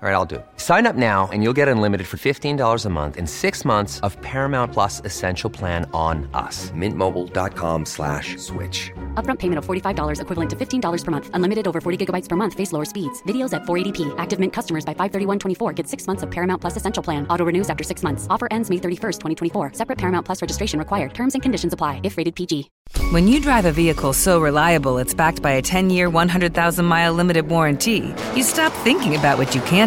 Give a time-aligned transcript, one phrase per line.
[0.00, 0.46] All right, I'll do it.
[0.58, 4.16] Sign up now and you'll get unlimited for $15 a month and six months of
[4.22, 6.70] Paramount Plus Essential Plan on us.
[6.70, 8.92] Mintmobile.com slash switch.
[9.14, 11.30] Upfront payment of $45 equivalent to $15 per month.
[11.34, 12.54] Unlimited over 40 gigabytes per month.
[12.54, 13.20] Face lower speeds.
[13.24, 14.14] Videos at 480p.
[14.18, 17.26] Active Mint customers by 531.24 get six months of Paramount Plus Essential Plan.
[17.28, 18.28] Auto renews after six months.
[18.30, 19.72] Offer ends May 31st, 2024.
[19.72, 21.12] Separate Paramount Plus registration required.
[21.12, 22.70] Terms and conditions apply if rated PG.
[23.10, 27.12] When you drive a vehicle so reliable it's backed by a 10 year, 100,000 mile
[27.12, 29.60] limited warranty, you stop thinking about what you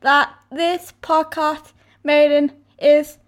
[0.00, 1.72] that this podcast
[2.04, 3.18] meeting is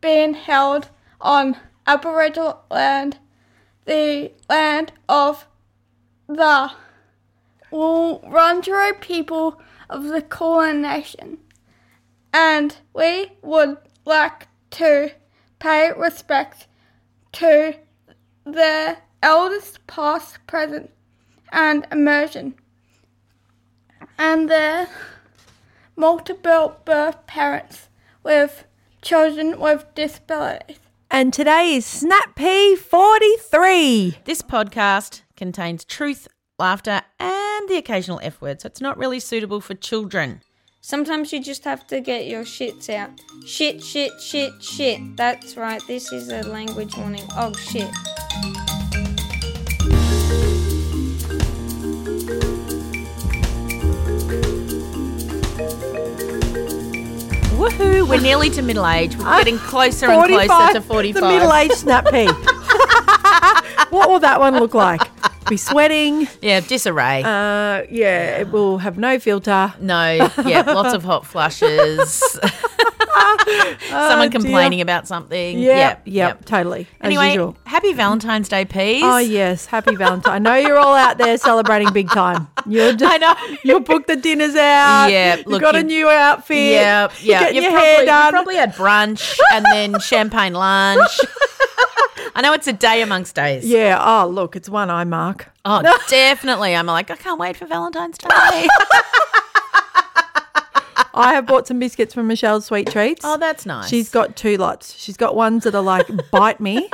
[0.00, 3.18] being held on Aboriginal land,
[3.84, 5.46] the land of
[6.26, 6.72] the
[7.72, 11.38] Wurundjeri people of the Kulin Nation.
[12.32, 15.12] And we would like to
[15.58, 16.66] pay respect
[17.32, 17.76] to
[18.44, 20.90] their elders past, present,
[21.52, 22.54] and emerging,
[24.18, 24.88] and their
[25.96, 27.88] multiple birth parents
[28.22, 28.64] with
[29.02, 30.78] children with disabilities.
[31.10, 34.18] And today is Snap P 43.
[34.24, 39.60] This podcast contains truth, laughter, and the occasional F word, so it's not really suitable
[39.60, 40.42] for children.
[40.80, 43.10] Sometimes you just have to get your shits out.
[43.46, 45.16] Shit, shit, shit, shit.
[45.16, 47.24] That's right, this is a language warning.
[47.36, 47.90] Oh, shit.
[57.56, 58.06] Woohoo!
[58.06, 59.16] We're nearly to middle age.
[59.16, 61.20] We're getting closer and closer to 45.
[61.22, 62.26] The middle age Snap P.
[63.88, 65.00] what will that one look like?
[65.48, 66.28] Be sweating.
[66.42, 67.22] Yeah, disarray.
[67.22, 69.72] Uh, yeah, it will have no filter.
[69.80, 72.38] no, yeah, lots of hot flushes.
[73.88, 74.30] Someone oh, dear.
[74.30, 75.58] complaining about something.
[75.58, 76.80] Yep, Yep, yep, totally.
[77.00, 77.56] as Anyway, usual.
[77.64, 79.02] happy Valentine's Day, peas.
[79.04, 80.32] Oh yes, happy Valentine!
[80.34, 82.48] I know you're all out there celebrating big time.
[82.66, 83.56] You're just, I know.
[83.64, 85.08] You booked the dinners out.
[85.08, 86.56] Yeah, you got a new outfit.
[86.72, 87.40] Yeah, You're yeah.
[87.40, 88.32] getting You've your probably, hair you done.
[88.32, 91.20] probably had brunch and then champagne lunch.
[92.34, 93.64] I know it's a day amongst days.
[93.64, 93.98] yeah.
[94.04, 95.52] Oh look, it's one eye mark.
[95.64, 96.74] Oh, definitely.
[96.76, 98.68] I'm like, I can't wait for Valentine's Day.
[101.14, 103.22] I have bought some biscuits from Michelle's Sweet Treats.
[103.24, 103.88] oh, that's nice.
[103.88, 104.96] She's got two lots.
[104.98, 106.88] She's got ones that are like bite me,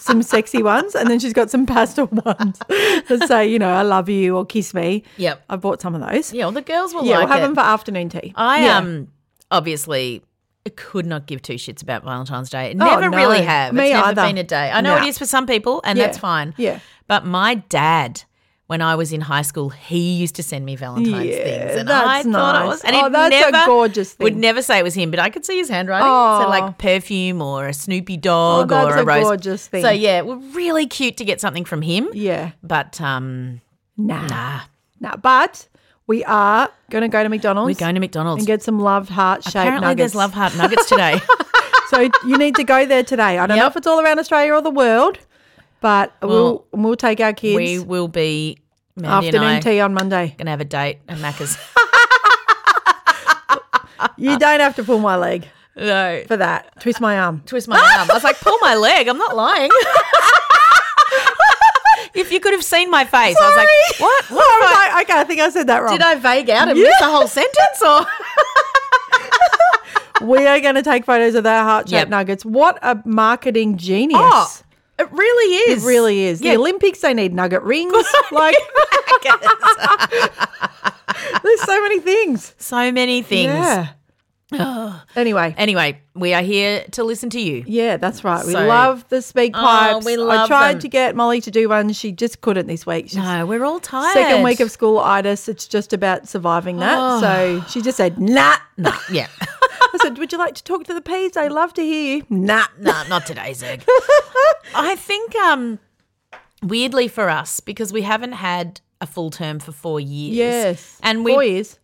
[0.00, 3.82] some sexy ones, and then she's got some pastel ones that say, you know, I
[3.82, 5.02] love you or kiss me.
[5.16, 5.44] Yep.
[5.48, 6.32] I bought some of those.
[6.32, 7.46] Yeah, well, the girls will yeah, like we'll have it.
[7.46, 8.32] them for afternoon tea.
[8.36, 8.78] I Yeah.
[8.78, 9.08] um
[9.50, 10.22] obviously
[10.76, 12.72] could not give two shits about Valentine's Day.
[12.78, 13.16] Oh, Never no.
[13.16, 13.72] really have.
[13.72, 14.22] Me it's never either.
[14.26, 14.70] been a day.
[14.70, 15.04] I know Nah.
[15.04, 16.04] it is for some people, and Yeah.
[16.06, 16.52] that's fine.
[16.58, 16.80] Yeah.
[17.06, 18.24] But my dad,
[18.68, 21.88] when I was in high school, he used to send me Valentine's Yeah, things, and
[21.88, 22.84] that's I thought it was.
[22.84, 25.44] And Oh, that's a never, gorgeous Would never say it was him, but I could
[25.44, 26.06] see his handwriting.
[26.06, 26.48] So Oh.
[26.48, 29.22] like perfume or a Snoopy dog Oh, or that's a a rose.
[29.24, 29.82] gorgeous thing.
[29.82, 32.08] So yeah, it was really cute to get something from him.
[32.12, 32.52] Yeah.
[32.62, 33.60] But um,
[33.96, 34.26] Nah.
[34.26, 34.60] nah,
[35.00, 35.16] Nah.
[35.16, 35.66] But
[36.06, 37.68] we are going to go to McDonald's.
[37.74, 38.40] we're going to McDonald's.
[38.42, 40.12] and get some love heart shaped Apparently, nuggets.
[40.12, 41.18] there's love heart nuggets today.
[41.90, 43.38] So you need to go there today.
[43.38, 45.18] I don't know if it's all around Australia or the world,
[45.80, 48.58] but we'll we'll take our kids we will be
[48.96, 50.34] Mandy and afternoon tea on Monday.
[50.38, 51.56] gonna have a date at Macca's.
[54.16, 56.80] You don't have to pull my leg no, for that.
[56.80, 57.42] Twist my arm.
[57.46, 58.10] twist my arm.
[58.10, 59.06] I was like, pull my leg.
[59.08, 59.70] I'm not lying.
[62.14, 63.68] if you could have seen my face, I was like,
[64.00, 64.24] what?
[64.30, 64.44] What?
[64.44, 65.92] Oh, I was I- like, okay, I think I said that wrong.
[65.92, 67.82] did I vague out and miss the whole sentence?
[70.20, 72.08] Or we are going to take photos of their heart shaped Yep.
[72.08, 72.44] nuggets.
[72.44, 74.18] What a marketing genius!
[74.20, 74.52] oh,
[74.98, 75.84] it really is.
[75.84, 76.40] It really is.
[76.40, 76.52] Yeah.
[76.52, 77.92] The Olympics, they need nugget rings.
[78.32, 78.56] like,
[81.42, 82.54] there's so many things.
[82.58, 83.46] so many things.
[83.46, 83.88] Yeah.
[85.16, 87.64] Anyway, Anyway, we are here to listen to you.
[87.66, 88.44] yeah, that's right.
[88.46, 90.06] We So- love the speak Oh, pipes.
[90.06, 90.80] we I love tried them.
[90.80, 91.92] to get Molly to do one.
[91.92, 93.08] She just couldn't this week.
[93.08, 94.14] She's No, we're all tired.
[94.14, 95.48] second week of school itis.
[95.48, 96.96] It's just about surviving that.
[96.98, 97.20] Oh.
[97.20, 98.56] So she just said, nah.
[98.76, 99.26] No, yeah.
[99.40, 101.36] I said, would you like to talk to the P's?
[101.36, 102.26] I love to hear you.
[102.30, 102.66] Nah.
[102.78, 103.84] no, not today, Zeg.
[104.74, 105.78] I think um
[106.62, 110.34] weirdly for us because we haven't had a full term for four years.
[110.36, 110.98] Yes.
[111.02, 111.78] and we Four years.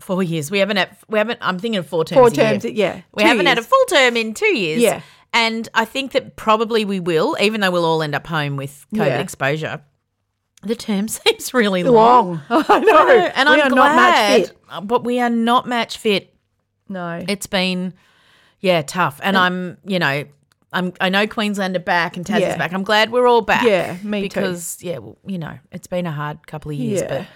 [0.00, 0.50] Four years.
[0.50, 0.96] We haven't had.
[1.08, 1.38] We haven't.
[1.42, 2.18] I'm thinking of four terms.
[2.18, 3.02] Four terms, yeah.
[3.14, 4.80] We Two haven't had a full term in two years.
[4.80, 5.00] Yeah.
[5.34, 8.86] and I think that probably we will, even though we'll all end up home with
[8.94, 9.18] COVID Yeah.
[9.20, 9.82] exposure.
[10.62, 12.40] The term seems really long.
[12.50, 12.64] Long.
[12.68, 12.96] I know.
[12.98, 14.86] I and we I'm are glad, not match fit.
[14.88, 16.34] but we are not match fit.
[16.88, 17.24] No.
[17.28, 17.92] It's been,
[18.60, 19.20] yeah, tough.
[19.22, 20.24] And I'm, you know,
[20.72, 20.92] I'm.
[21.00, 22.58] I know Queensland are back and Tasmania's Yeah.
[22.58, 22.72] back.
[22.72, 23.62] I'm glad we're all back.
[23.64, 24.28] Yeah, me too.
[24.40, 27.08] because, yeah, well, you know, it's been a hard couple of years, Yeah.
[27.18, 27.26] but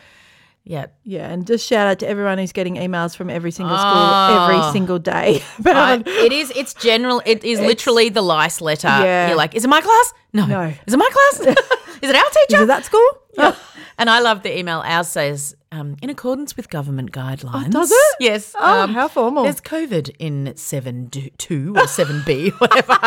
[0.64, 3.90] yeah, Yeah, and just shout out to everyone who's getting emails from every single school
[3.92, 4.48] Oh.
[4.48, 5.42] every single day.
[5.66, 6.52] I, it is.
[6.54, 7.20] It's general.
[7.26, 8.86] It is literally the lice letter.
[8.88, 9.28] Yeah.
[9.28, 10.14] You're like, is it my class?
[10.32, 10.46] No.
[10.46, 10.62] No.
[10.86, 11.40] Is it my class?
[12.02, 12.56] is it our teacher?
[12.56, 13.06] Is it that school?
[13.36, 13.56] Yeah.
[13.98, 14.80] And I love the email.
[14.84, 17.70] Ours says, um, in accordance with government guidelines.
[17.70, 18.16] does it?
[18.20, 18.54] Yes.
[18.58, 19.42] Oh, um, how formal.
[19.44, 22.98] There's COVID in seven two or seven B, whatever.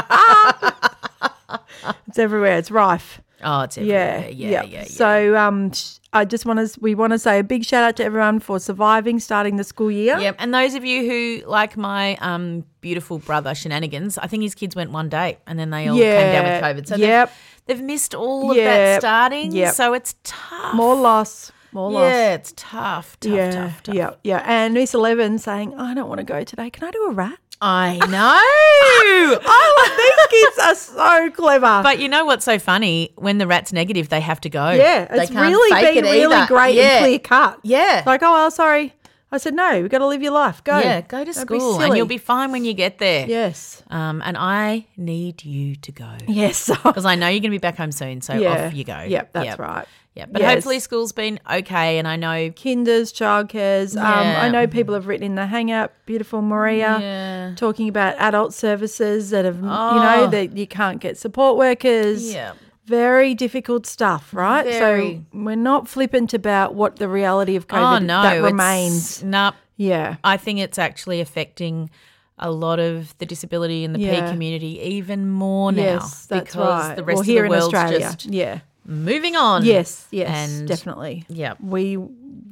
[2.08, 2.58] It's everywhere.
[2.58, 3.22] It's rife.
[3.44, 4.30] Oh, it's Yeah, everywhere.
[4.32, 4.84] Yeah, yeah, yeah.
[4.86, 7.96] So um, sh- I just want to we want to say a big shout out
[7.98, 10.18] to everyone for surviving starting the school year.
[10.18, 10.36] Yep.
[10.40, 14.76] And those of you who like my um, beautiful brother shenanigans, I think his kids
[14.76, 16.88] went one day and then they all came down with COVID.
[16.88, 17.30] So yep.
[17.66, 19.52] they've, they've missed all of that starting.
[19.52, 19.74] yep.
[19.74, 20.74] So it's tough.
[20.76, 21.52] More loss.
[21.76, 22.04] More loss.
[22.04, 23.96] Yeah, it's tough, tough, yeah, tough, tough.
[23.96, 24.44] yeah, yeah.
[24.46, 26.70] And Miss Eleven saying, "I don't want to go today.
[26.70, 29.40] Can I do a rat?" I know.
[29.46, 31.82] oh, these kids are so clever.
[31.84, 33.12] But you know what's so funny?
[33.16, 34.72] When the rat's negative, they have to go.
[34.72, 36.48] yeah, it's really been it really either.
[36.48, 36.98] great yeah.
[36.98, 37.60] and clear cut.
[37.64, 38.04] Yeah.
[38.06, 38.94] Like, oh, well, sorry.
[39.32, 40.64] I said, no, we've got to live your life.
[40.64, 40.80] Go.
[40.80, 43.28] Yeah, go to Don't school and you'll be fine when you get there.
[43.28, 43.84] Yes.
[43.90, 46.16] Um, and I need you to go.
[46.28, 46.72] Yes.
[46.86, 48.22] Because I know you're going to be back home soon.
[48.22, 48.68] So yeah.
[48.68, 49.02] off you go.
[49.02, 49.88] Yep, that's right.
[50.16, 50.26] Yeah.
[50.32, 50.54] But Yes.
[50.54, 51.98] hopefully school's been okay.
[51.98, 52.50] And I know.
[52.56, 53.98] Kinders, childcares.
[53.98, 57.52] Um, I know people have written in the Hangout, beautiful Maria, Yeah.
[57.56, 59.96] talking about adult services that have, you Oh.
[59.98, 62.34] know, that you can't get support workers.
[62.34, 62.54] Yeah.
[62.86, 64.66] Very difficult stuff, right?
[64.66, 65.16] Very.
[65.34, 68.22] So we're not flippant about what the reality of COVID oh, no.
[68.22, 69.24] that remains.
[69.24, 69.52] No.
[69.76, 70.16] Yeah.
[70.24, 71.90] I think it's actually affecting
[72.38, 75.82] a lot of the disability in the P community even more now.
[75.82, 76.56] yes, because
[76.88, 76.96] right.
[76.96, 78.00] the rest well, of here the in world's Australia.
[78.00, 78.60] just yeah.
[78.86, 79.66] Moving on.
[79.66, 81.26] Yes, yes, And definitely.
[81.28, 81.54] Yeah.
[81.60, 81.98] We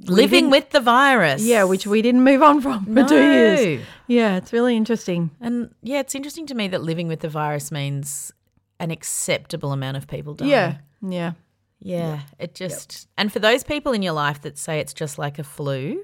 [0.06, 1.42] Living with the virus.
[1.46, 3.32] Yeah, which we didn't move on from for two No.
[3.34, 3.86] years.
[4.08, 5.32] Yeah, it's really interesting.
[5.40, 8.34] And yeah, it's interesting to me that living with the virus means
[8.82, 10.52] an acceptable amount of people dying.
[10.52, 11.32] Yeah, yeah.
[11.80, 12.20] Yeah.
[12.40, 15.44] It just, and for those people in your life that say it's just like a
[15.44, 16.04] flu,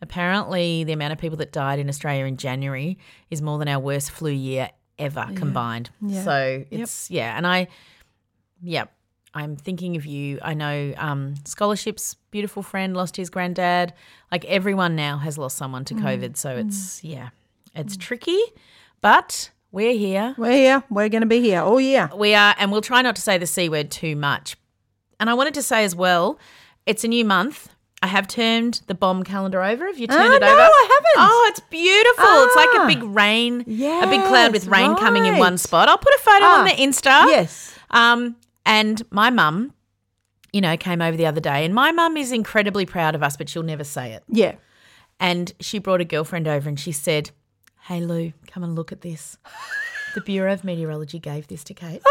[0.00, 2.98] apparently the amount of people that died in Australia in January
[3.30, 5.90] is more than our worst flu year ever combined.
[6.00, 6.22] Yeah.
[6.22, 7.36] So it's, yeah.
[7.36, 7.68] And I,
[8.62, 8.84] yeah,
[9.36, 10.38] I'm thinking of you.
[10.42, 13.92] I know um, Scholarship's beautiful friend lost his granddad.
[14.32, 15.88] Like everyone now has lost someone Mm.
[15.88, 16.36] to COVID.
[16.36, 17.28] So it's, yeah,
[17.74, 18.40] it's tricky,
[19.00, 20.34] but we're here.
[20.38, 20.82] We're here.
[20.90, 22.10] We're going to be here all year.
[22.16, 24.56] We are, and we'll try not to say the C word too much.
[25.20, 26.38] And I wanted to say as well,
[26.86, 27.68] it's a new month.
[28.02, 29.86] I have turned the BOM calendar over.
[29.86, 30.60] Have you turned Ah, it no, over?
[30.60, 31.30] I haven't.
[31.30, 32.44] Oh, it's beautiful.
[32.44, 32.86] It's like a Ah.
[32.86, 35.88] big rain, a big cloud with Yes, rain coming in one spot.
[35.88, 37.26] I'll put a photo on Ah, the Insta.
[37.28, 37.74] Yes.
[37.90, 39.72] Um, and my mum,
[40.52, 43.36] you know, came over the other day, and my mum is incredibly proud of us,
[43.38, 44.22] but she'll never say it.
[44.28, 44.56] Yeah.
[45.18, 47.30] And she brought a girlfriend over and she said,
[47.84, 49.38] Hey, Lou, come and look at this.
[50.14, 52.02] The Bureau of Meteorology gave this to Kate.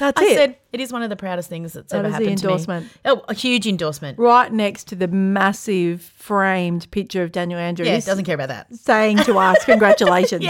[0.00, 0.34] That's I it.
[0.34, 2.86] said, It is one of the proudest things that's That ever happened to endorsement.
[2.86, 2.90] me.
[3.04, 4.18] Oh, a huge endorsement.
[4.18, 8.74] right next to the massive framed picture of Daniel Andrews Yeah, doesn't care about that.
[8.74, 10.46] saying to us, congratulations.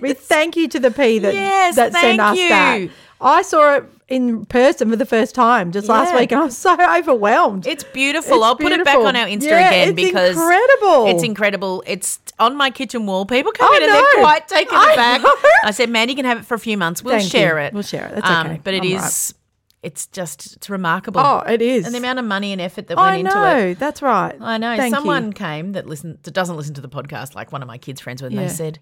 [0.00, 2.48] We thank you to the P that, Yes, that sent us you.
[2.48, 2.88] that.
[3.20, 6.56] I saw it in person for the first time just last week and I was
[6.66, 7.66] so overwhelmed.
[7.66, 8.36] It's beautiful.
[8.38, 11.06] It's I'll put it back on our Insta Yeah, again it's because incredible.
[11.08, 11.84] It's incredible.
[11.86, 13.26] It's on my kitchen wall.
[13.26, 15.22] People come I in and they're quite taken aback.
[15.64, 17.02] I said, Mandy you can have it for a few months.
[17.04, 17.66] We'll Thank share you.
[17.66, 17.74] it.
[17.74, 18.14] We'll share it.
[18.16, 18.60] That's Um, okay.
[18.64, 19.34] But it I'm is,
[19.82, 21.20] it's just, it's remarkable.
[21.20, 21.84] Oh, it is.
[21.86, 23.56] And the amount of money and effort that went I into know.
[23.68, 23.78] it.
[23.78, 24.34] That's right.
[24.40, 24.76] I know.
[24.76, 25.32] Thank Someone you.
[25.32, 28.22] came that listen that doesn't listen to the podcast, like one of my kids' friends,
[28.22, 28.42] and Yeah.
[28.42, 28.78] they said,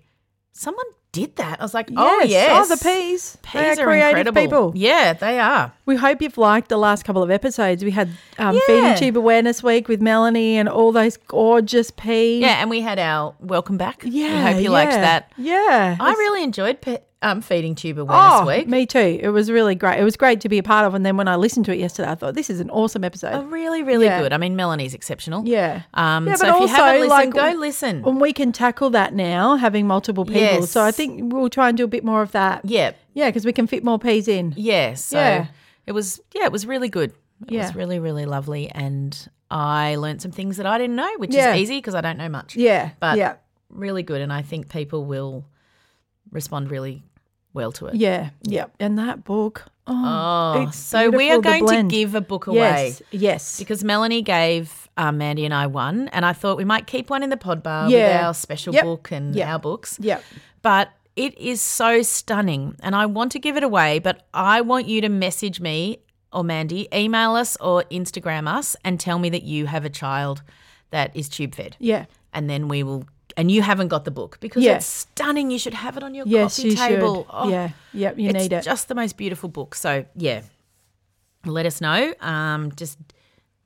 [0.53, 0.87] "Someone
[1.21, 2.31] did that." I was like, "Oh Yes.
[2.31, 4.43] yes, Oh, the peas, peas are are creative incredible.
[4.43, 4.73] people.
[4.75, 5.73] Yeah, they are.
[5.87, 7.83] We hope you've liked the last couple of episodes.
[7.85, 8.09] We had
[8.39, 8.61] um, Yeah.
[8.67, 12.43] Feeding Tube Awareness Week with Melanie and all those gorgeous peas.
[12.43, 14.03] Yeah, and we had our welcome back.
[14.05, 14.27] Yeah.
[14.47, 15.33] I hope you liked that.
[15.37, 15.97] Yeah.
[15.99, 18.69] I really enjoyed pe- um, feeding tube Oh, awareness week.
[18.69, 19.19] me too.
[19.21, 19.99] It was really great.
[19.99, 20.95] It was great to be a part of.
[20.95, 23.33] And then when I listened to it yesterday, I thought this is an awesome episode.
[23.35, 24.21] Oh, really, really Yeah.
[24.23, 24.33] good.
[24.33, 25.43] I mean, Melanie's exceptional.
[25.47, 25.83] Yeah.
[25.95, 28.03] Um, Yeah, so but if you haven't also, listened, like, go listen.
[28.07, 30.41] And we can tackle that now, having multiple people.
[30.41, 30.71] Yes.
[30.71, 32.65] So I think we'll try and do a bit more of that.
[32.65, 34.55] yeah, Yeah, because we can fit more peas in.
[34.57, 34.95] yeah.
[34.95, 35.47] So Yeah.
[35.87, 37.11] it was, yeah, it was really good.
[37.47, 37.63] It Yeah.
[37.67, 41.55] was really, really lovely, and I learned some things that I didn't know, which Yeah.
[41.55, 42.55] is easy because I don't know much.
[42.55, 42.91] Yeah.
[43.01, 43.35] but yeah.
[43.71, 45.45] really good, and I think people will
[46.33, 47.03] respond really
[47.55, 47.95] well to it.
[47.95, 48.31] Yeah.
[48.43, 48.67] Yeah.
[48.79, 49.65] And that book.
[49.87, 52.59] Oh, Oh, so we are going to give a book away.
[52.59, 53.03] Yes.
[53.11, 53.59] Yes.
[53.59, 57.23] Because Melanie gave um, Mandy and I one, and I thought we might keep one
[57.23, 58.27] in the pod bar with Yeah.
[58.27, 58.85] our special Yep.
[58.85, 59.49] book and Yep.
[59.49, 59.97] our books.
[60.01, 60.23] Yep.
[60.61, 64.87] But it is so stunning, and I want to give it away, but I want
[64.89, 66.01] you to message me
[66.33, 70.43] or Mandy, email us or Instagram us, and tell me that you have a child
[70.91, 71.77] that is tube fed.
[71.79, 72.05] Yeah.
[72.35, 73.05] And then we will,
[73.39, 74.77] and you haven't got the book because Yeah.
[74.77, 75.51] it's stunning.
[75.51, 77.27] You should have it on your Yes, coffee you table.
[77.31, 77.71] Oh, yeah.
[77.95, 78.19] Yep.
[78.19, 78.63] You need it.
[78.65, 79.75] just the most beautiful book.
[79.75, 80.43] So yeah,
[81.47, 82.13] let us know.
[82.21, 82.99] Um, just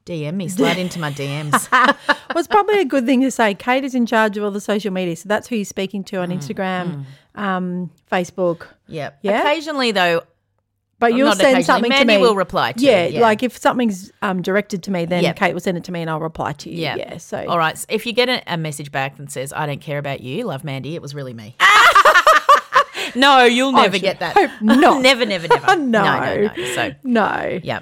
[0.05, 1.71] DM me, slide into my DMs.
[1.73, 1.97] well,
[2.37, 3.55] it's probably a good thing to say.
[3.55, 6.17] Kate is in charge of all the social media, so that's who you're speaking to
[6.19, 8.67] on Mm, Instagram, um, Facebook.
[8.89, 9.19] Yep.
[9.23, 9.41] Yeah?
[9.41, 10.23] Occasionally though,
[11.03, 12.23] But you'll send something Mandy to me.
[12.23, 13.21] We will reply to yeah, it, yeah.
[13.21, 15.37] like if something's um, directed to me, then Yep.
[15.37, 16.77] Kate will send it to me and I'll reply to you.
[16.81, 17.17] yeah, Yeah.
[17.17, 17.77] So all right.
[17.77, 20.45] So if you get a, a message back that says "I don't care about you,
[20.45, 21.57] love Mandy," it was really me.
[23.15, 24.35] no, you'll never get that.
[24.37, 25.03] hope not.
[25.03, 25.77] never, never, never.
[25.77, 26.05] No.
[26.05, 26.65] no, no, no.
[26.75, 27.61] So no.
[27.63, 27.81] yeah,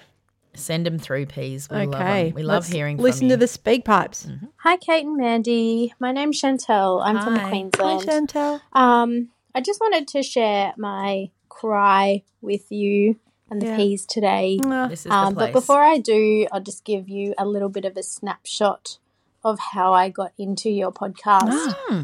[0.55, 1.69] send them through, please.
[1.71, 2.29] We love Okay.
[2.29, 2.35] 'em.
[2.35, 2.97] We love let's hearing.
[2.97, 4.27] Listen from to the speak pipes.
[4.59, 5.93] Hi, Kate and Mandy.
[5.99, 7.03] My name's Chantel.
[7.05, 7.43] I'm from Hi.
[7.43, 8.29] Hi, Queensland.
[8.29, 8.61] Chantel.
[8.73, 13.17] Um, I just wanted to share my cry with you
[13.51, 13.77] and the Yeah.
[13.77, 14.59] peas today.
[14.89, 15.47] This is Um, the place.
[15.49, 18.99] but before I do, I'll just give you a little bit of a snapshot
[19.45, 21.75] of how I got into your podcast.
[21.87, 22.03] Hmm.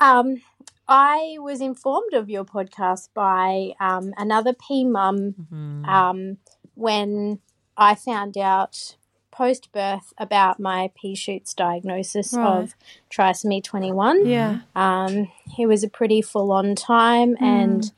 [0.00, 0.42] Um,
[0.88, 5.84] I was informed of your podcast by um, another P mum Mm-hmm.
[5.86, 6.36] um,
[6.74, 7.38] when
[7.76, 8.96] I found out
[9.30, 12.46] post birth about my pea shoots diagnosis Right.
[12.64, 12.74] of
[13.10, 14.26] trisomy 21.
[14.26, 14.60] Yeah.
[14.76, 17.44] Um, it was a pretty full on time, Hmm.
[17.44, 17.92] and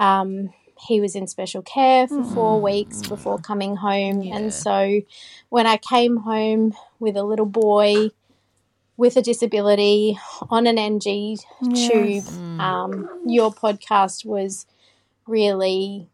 [0.00, 0.50] um,
[0.88, 2.34] he was in special care for Hmm.
[2.34, 4.22] four weeks before coming home.
[4.32, 5.02] And so
[5.50, 8.10] when I came home with a little boy
[8.96, 10.18] with a disability
[10.50, 11.38] on an NG
[11.74, 12.26] tube,
[12.58, 14.66] um, your podcast was
[15.26, 16.08] really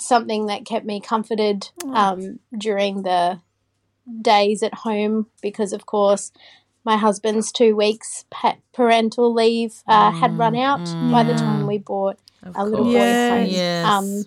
[0.00, 3.40] something that kept me comforted um, during the
[4.22, 6.32] days at home because, of course,
[6.84, 11.78] my husband's two weeks pa- parental leave uh, had run out by the time we
[11.78, 12.18] bought
[12.54, 12.92] a little boy
[13.50, 13.84] Yes.
[13.84, 14.24] Um,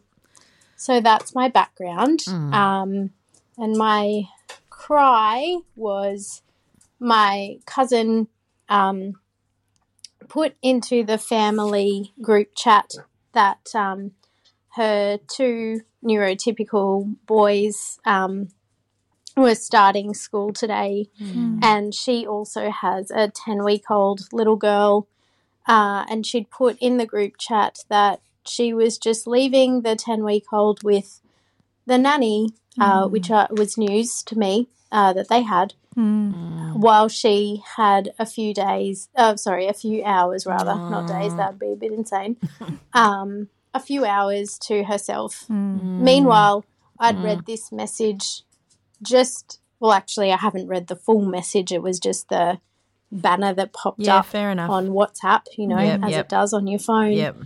[0.75, 2.23] so that's my background.
[2.53, 3.11] Um,
[3.57, 4.23] and my
[4.69, 6.41] cry was
[6.99, 8.27] my cousin
[8.69, 9.13] um,
[10.27, 12.91] put into the family group chat
[13.33, 14.11] that um,
[14.75, 18.47] her two neurotypical boys um,
[19.37, 21.07] were starting school today,
[21.61, 25.07] and she also has a 10 week old little girl.
[25.67, 30.23] Uh, and she'd put in the group chat that she was just leaving the 10
[30.23, 31.21] week old with
[31.85, 32.49] the nanny,
[32.79, 35.73] uh, which uh, was news to me uh, that they had,
[36.73, 41.51] while she had a few days, uh, sorry, a few hours rather, not days, that
[41.51, 42.37] would be a bit insane,
[42.93, 45.45] um, a few hours to herself.
[46.03, 46.65] Meanwhile,
[46.99, 48.43] I'd read this message
[49.01, 51.71] just, well, actually, I haven't read the full message.
[51.71, 52.59] It was just the
[53.11, 54.69] banner that popped Yeah, up fair enough.
[54.69, 56.25] on WhatsApp, you know, Yep, as yep.
[56.25, 57.11] it does on your phone.
[57.13, 57.37] Yep.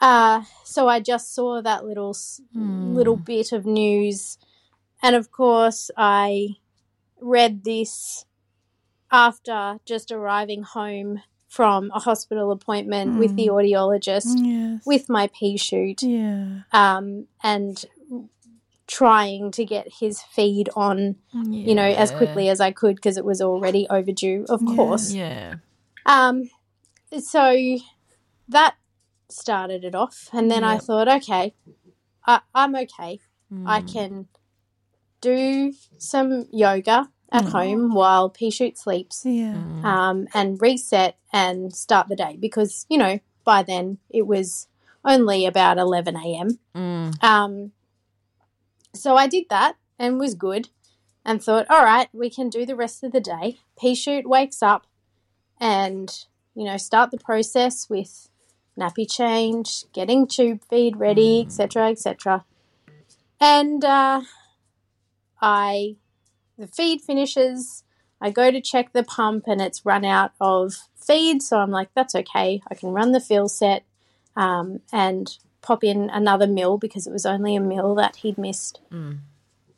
[0.00, 4.36] Uh, so I just saw that little s little bit of news,
[5.02, 6.56] and of course I
[7.20, 8.26] read this
[9.10, 14.82] after just arriving home from a hospital appointment with the audiologist Yes.
[14.84, 16.62] with my pea shoot, yeah.
[16.72, 17.82] um, and
[18.86, 21.16] trying to get his feed on,
[21.66, 25.12] you know, as quickly as I could because it was already overdue, of course.
[25.12, 25.54] Yeah.
[26.06, 26.48] Um,
[27.18, 27.78] so
[28.48, 28.76] that
[29.28, 31.54] started it off, and then I thought, okay,
[32.26, 33.20] I, I'm okay.
[33.64, 33.92] I Mm.
[33.92, 34.28] can
[35.20, 39.62] do some yoga at home while Pea Shoot sleeps, Yeah.
[39.82, 44.68] um, and reset and start the day because you know by then it was
[45.04, 46.58] only about eleven a.m.
[46.74, 47.22] Mm.
[47.24, 47.72] Um,
[48.98, 50.68] so I did that and was good
[51.24, 53.58] and thought, all right, we can do the rest of the day.
[53.78, 54.86] Pea shoot wakes up
[55.60, 56.24] and,
[56.54, 58.28] you know, start the process with
[58.78, 62.44] nappy change, getting tube feed ready, etc., etc.
[63.40, 64.22] And uh,
[65.40, 65.96] I,
[66.56, 67.82] the feed finishes.
[68.20, 71.42] I go to check the pump and it's run out of feed.
[71.42, 72.62] So I'm like, that's okay.
[72.70, 73.84] I can run the fill set.
[74.36, 78.80] um, and pop in another mill because it was only a mill that he'd missed.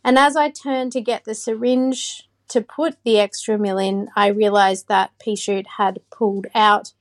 [0.04, 4.26] And as I turned to get the syringe to put the extra mill in, I
[4.28, 6.92] realized that Pea Shoot had pulled out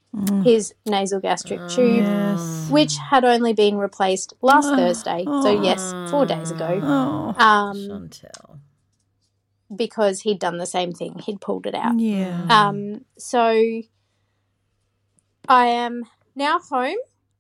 [0.44, 2.06] his nasal gastric tube,
[2.72, 5.24] which had only been replaced last Thursday.
[5.26, 6.82] So, yes, four days ago.
[7.38, 8.60] Um, Chantel.
[9.76, 11.20] because he'd done the same thing.
[11.20, 12.00] He'd pulled it out.
[12.00, 12.46] Yeah.
[12.50, 13.82] Um, so
[15.48, 16.98] I am now home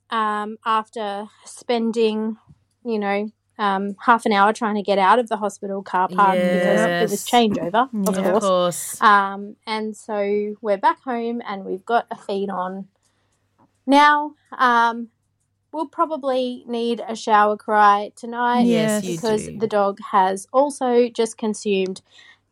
[0.10, 2.38] um, after spending,
[2.84, 6.38] you know, um, half an hour trying to get out of the hospital car park
[6.38, 8.44] because it was changeover, of Of course.
[8.44, 9.02] course.
[9.02, 12.88] Um, and so we're back home and we've got a feed on.
[13.86, 15.10] Now, um,
[15.72, 21.38] we'll probably need a shower cry tonight Yes, you because the dog has also just
[21.38, 22.02] consumed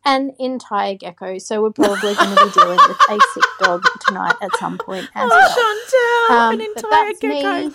[0.06, 1.36] an entire gecko.
[1.38, 5.08] So we're probably going to be dealing with a sick dog tonight at some point
[5.14, 5.54] as well.
[5.54, 7.68] Oh, Chantel, Um, an but entire that's gecko.
[7.68, 7.74] me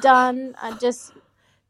[0.00, 0.54] done.
[0.62, 1.12] I just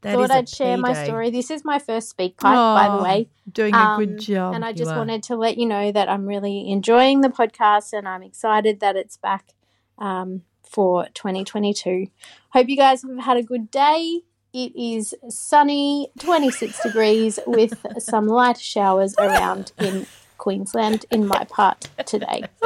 [0.03, 1.31] That thought I'd share my story.
[1.31, 3.29] This is my first speak pipe, by the Oh, way.
[3.51, 4.55] Doing a Um, good job.
[4.55, 8.07] And I just wanted to let you know that I'm really enjoying the podcast and
[8.07, 9.55] I'm excited that it's back
[9.99, 12.07] um, for 2022.
[12.51, 14.21] Hope you guys have had a good day.
[14.53, 20.07] It is sunny, 26 degrees, with some light showers around in
[20.39, 22.43] Queensland in my part today.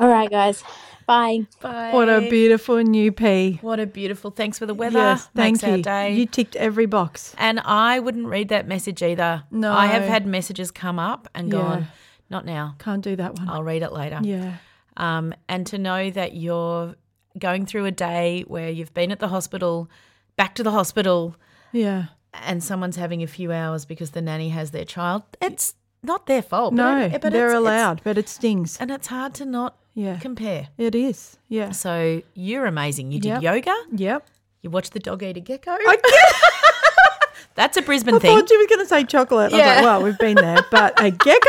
[0.00, 0.64] All right, guys.
[1.06, 1.46] Bye.
[1.60, 1.90] Bye.
[1.92, 3.58] What a beautiful new pea.
[3.60, 4.30] What a beautiful.
[4.30, 4.98] Thanks for the weather.
[4.98, 5.82] Yes, thank Makes our you.
[5.82, 6.14] day.
[6.14, 7.34] You ticked every box.
[7.38, 9.44] and I wouldn't read that message either.
[9.50, 9.72] No.
[9.72, 11.58] I have had messages come up and Yeah.
[11.58, 11.86] gone,
[12.30, 12.74] not now.
[12.78, 13.48] Can't do that one.
[13.48, 14.18] I'll read it later.
[14.22, 14.54] yeah.
[14.96, 16.94] Um, and to know that you're
[17.38, 19.90] going through a day where you've been at the hospital,
[20.36, 21.36] back to the hospital,
[21.72, 22.06] Yeah.
[22.32, 26.42] and someone's having a few hours because the nanny has their child, it's not their
[26.42, 26.74] fault.
[26.76, 28.76] but No, it- but they're it's- it's- allowed, but it stings.
[28.80, 30.18] and it's hard to not Yeah.
[30.18, 30.68] compare.
[30.76, 31.38] It is.
[31.48, 31.70] Yeah.
[31.70, 33.12] So you're amazing.
[33.12, 33.42] You did Yep.
[33.42, 33.74] yoga.
[33.94, 34.26] Yep.
[34.62, 35.72] You watched the dog eat a gecko.
[35.72, 35.96] I,
[37.56, 38.36] That's a Brisbane I thing.
[38.36, 39.52] thought you were going to say chocolate.
[39.52, 39.74] I was Yeah.
[39.76, 41.48] like, well, we've been there, but a gecko?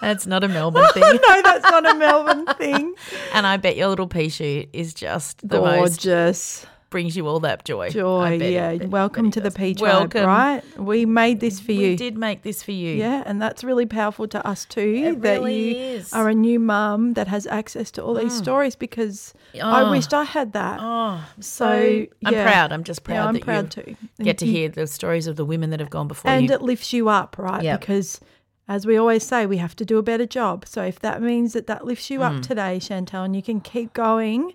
[0.00, 1.02] That's not a Melbourne thing.
[1.02, 2.94] no, that's not a Melbourne thing.
[3.34, 6.64] And I bet your little pea shoot is just the most Gorgeous.
[6.90, 7.88] Brings you all that joy.
[7.90, 8.38] Joy.
[8.38, 8.74] bet Yeah.
[8.76, 9.54] bet- Welcome to the does.
[9.56, 10.26] Pea Tribe, Welcome.
[10.26, 10.78] right?
[10.78, 11.90] We made this for you.
[11.90, 12.94] We did make this for you.
[12.96, 15.02] Yeah, and that's really powerful to us too.
[15.06, 16.12] It that really you is.
[16.12, 18.38] are a new mum that has access to all these mm.
[18.38, 19.90] stories because I Oh.
[19.90, 20.78] wished I had that.
[20.82, 22.72] Oh, so so I'm proud.
[22.72, 23.96] I'm just proud Yeah, I'm that proud you too.
[24.22, 26.54] get to hear the stories of the women that have gone before and you.
[26.54, 27.62] it lifts you up, right?
[27.62, 27.80] Yep.
[27.80, 28.20] Because
[28.68, 30.66] as we always say, we have to do a better job.
[30.66, 32.36] So if that means that that lifts you Mm.
[32.36, 34.52] up today, Chantel, and you can keep going,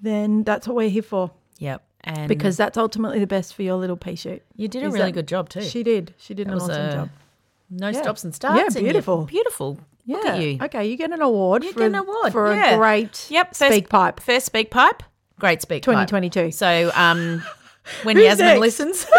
[0.00, 1.30] then that's what we're here for.
[1.58, 1.82] Yep.
[2.04, 4.42] And Because that's ultimately the best for your little pea shoot.
[4.54, 5.62] you did a Is really that- good job too.
[5.62, 6.14] She did.
[6.18, 7.08] She did That an was awesome a- job.
[7.70, 8.02] no Yeah.
[8.02, 8.58] stops and starts.
[8.58, 9.24] Yeah, and you're beautiful.
[9.24, 9.80] beautiful.
[10.04, 10.16] Yeah.
[10.18, 10.58] Look at you.
[10.62, 12.74] Okay, you get an award You for, get an award for yeah.
[12.74, 14.20] a great yep, first, speak pipe.
[14.20, 15.02] First speak pipe.
[15.40, 16.06] Great speak pipe.
[16.08, 16.52] 2022.
[16.52, 17.42] So um,
[18.04, 18.60] when Who's Yasmin next?
[18.60, 19.06] listens.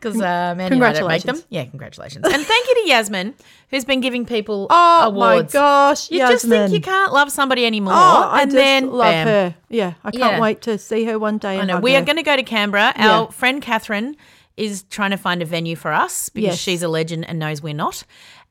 [0.00, 1.40] Because uh, Mandy and I don't make Congratulations.
[1.42, 1.46] them.
[1.50, 2.24] Yeah, congratulations.
[2.26, 3.34] And thank you to Yasmin,
[3.70, 4.72] who's been giving people awards.
[4.72, 5.54] Oh awards.
[5.54, 7.94] my gosh, You just think you can't love somebody anymore.
[7.94, 9.26] Oh, I and just then love bam.
[9.26, 9.54] her.
[9.68, 10.40] Yeah, I can't Yeah.
[10.40, 11.50] wait to see her one day.
[11.50, 11.74] I and know.
[11.74, 11.98] hug We her.
[12.00, 12.92] are going to go to Canberra.
[12.96, 13.18] Yeah.
[13.20, 14.16] Our friend Catherine
[14.56, 16.58] is trying to find a venue for us because Yes.
[16.58, 18.02] she's a legend and knows we're not.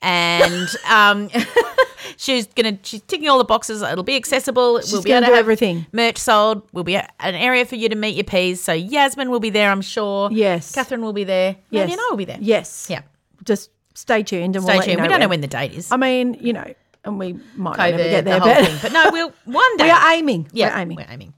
[0.02, 1.30] And um,
[2.18, 3.82] she's gonna she's ticking all the boxes.
[3.82, 4.80] It'll be accessible.
[4.82, 5.86] She's we'll be able to do have everything.
[5.92, 6.62] Merch sold.
[6.72, 8.64] We'll be at an area for you to meet your peas.
[8.64, 10.30] So Yasmin will be there, I'm sure.
[10.32, 10.74] Yes.
[10.74, 11.56] Catherine will be there.
[11.70, 11.90] Yes.
[11.90, 11.92] Yes.
[11.92, 12.38] and I will be there.
[12.40, 12.88] Yes.
[12.90, 13.02] Yeah.
[13.44, 14.98] Just stay tuned and Stay we'll let you tuned.
[14.98, 15.30] know we don't know when.
[15.30, 15.92] when the date is.
[15.92, 18.78] I mean, you know, and we might COVID, never get there, the whole but, thing.
[18.84, 19.86] But no, we'll one day.
[19.86, 20.48] we are aiming.
[20.52, 20.98] yeah, We're aiming.
[20.98, 21.34] We're aiming.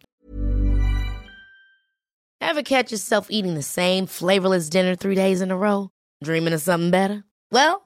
[2.41, 5.91] Ever catch yourself eating the same flavorless dinner three days in a row?
[6.23, 7.23] Dreaming of something better?
[7.51, 7.85] Well,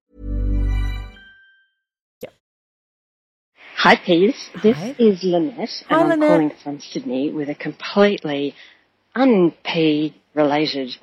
[3.83, 4.35] Hi, Peas.
[4.61, 4.95] This Hi.
[4.99, 6.29] is Lynette, and Hi, I'm Lynette.
[6.29, 8.53] calling from Sydney with a completely
[9.15, 10.95] un-pea related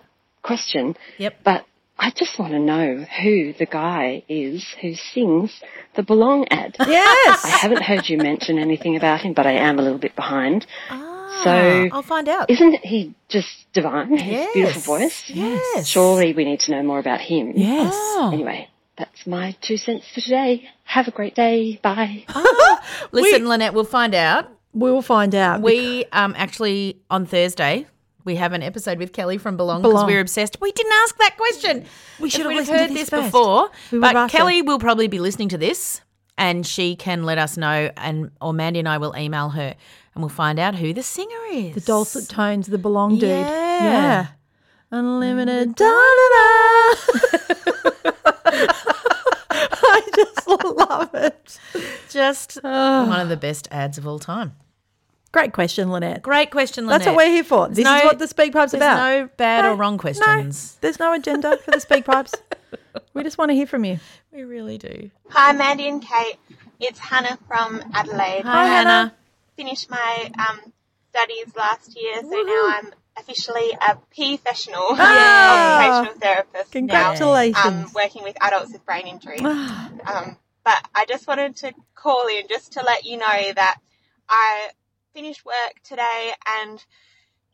[0.43, 0.95] question.
[1.19, 1.35] Yep.
[1.45, 1.67] But
[1.99, 5.61] I just want to know who the guy is who sings
[5.97, 6.77] the Belong ad.
[6.79, 7.45] Yes.
[7.45, 10.65] I haven't heard you mention anything about him, but I am a little bit behind.
[10.89, 12.49] Ah, so I'll find out.
[12.49, 14.17] isn't he just divine?
[14.17, 14.55] His Yes.
[14.55, 15.25] beautiful voice.
[15.29, 15.89] Yes.
[15.89, 17.53] Surely we need to know more about him.
[17.57, 17.93] Yes.
[17.93, 18.31] Oh.
[18.33, 18.69] Anyway,
[19.19, 20.69] that's my two cents for today.
[20.85, 21.79] Have a great day.
[21.83, 22.25] Bye.
[23.13, 24.49] Listen, Lynette, we'll find out.
[24.73, 25.61] We'll find out.
[25.61, 27.87] We um actually on Thursday
[28.25, 30.61] we have an episode with Kelly from Belong because we're obsessed.
[30.61, 31.85] We didn't ask that question.
[32.21, 33.25] We should If have we'd to heard this this first.
[33.33, 33.71] before.
[33.91, 34.39] We but asked her.
[34.39, 36.03] Kelly will probably be listening to this,
[36.37, 39.75] and she can let us know, and or Mandy and I will email her,
[40.15, 41.75] and we'll find out who the singer is.
[41.75, 43.31] the dulcet tones, the belong dude.
[43.31, 43.83] Yeah.
[43.83, 44.27] Yeah.
[44.91, 45.75] Unlimited.
[45.75, 47.73] Da, da, da.
[50.19, 51.59] I just love it.
[52.11, 54.55] Just one of the best ads of all time.
[55.31, 56.23] Great question, Lynette.
[56.23, 57.01] Great question, Lynette.
[57.01, 57.69] That's what we're here for.
[57.69, 58.97] This There's is what the Speak Pipe's There's about.
[58.97, 59.99] no bad No, or wrong no.
[59.99, 60.79] questions.
[60.81, 62.35] There's no agenda for the Speak Pipes.
[63.13, 63.99] we just want to hear from you.
[64.33, 65.11] We really do.
[65.31, 66.37] Hi, Mandy and Kate.
[66.79, 68.43] It's Hannah from Adelaide.
[68.45, 69.15] Hi, Hannah.
[69.57, 70.73] Finished my um,
[71.11, 75.81] studies last year, so now I'm officially a professional Ah!
[76.01, 76.73] occupational therapist.
[76.73, 77.57] Congratulations.
[77.65, 79.41] Now, um, working with adults with brain injuries.
[79.43, 83.77] um, but I just wanted to call in just to let you know that
[84.29, 84.69] I
[85.15, 86.85] finished work today and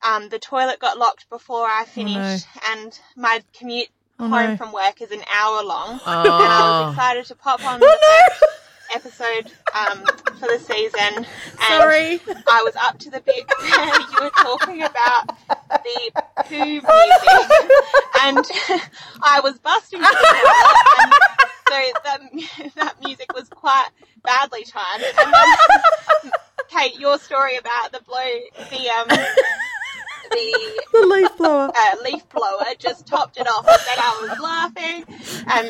[0.03, 3.89] um, the toilet got locked before I finished, and my commute
[4.21, 4.57] Oh, home no.
[4.57, 5.99] from work is an hour long.
[6.07, 6.21] Oh.
[6.21, 7.99] And I was excited to pop on the
[8.31, 8.45] first
[8.95, 10.05] episode um,
[10.39, 11.17] for the season.
[11.17, 11.27] And
[11.67, 12.21] Sorry.
[12.49, 15.37] I was up to the bit where you were talking about
[15.71, 16.85] the poo music,
[18.23, 18.39] and
[19.23, 21.13] I was busting to the toilet,
[21.69, 22.21] so that,
[22.77, 23.89] that music was quite
[24.23, 25.05] badly timed.
[25.19, 26.33] And then,
[26.69, 29.09] Kate, your story about the blow, the um,
[30.31, 31.71] the The leaf blower.
[31.75, 33.67] uh, leaf blower just topped it off.
[33.67, 35.05] And then I was laughing,
[35.53, 35.69] and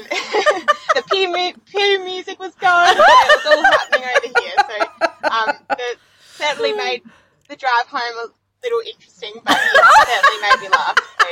[0.94, 4.56] the poo, mu- poo music was going, and it was all happening over here.
[4.68, 5.98] So um, it
[6.36, 7.02] certainly made
[7.48, 8.28] the drive home a
[8.64, 10.96] little interesting, but it certainly made me laugh.
[11.20, 11.26] So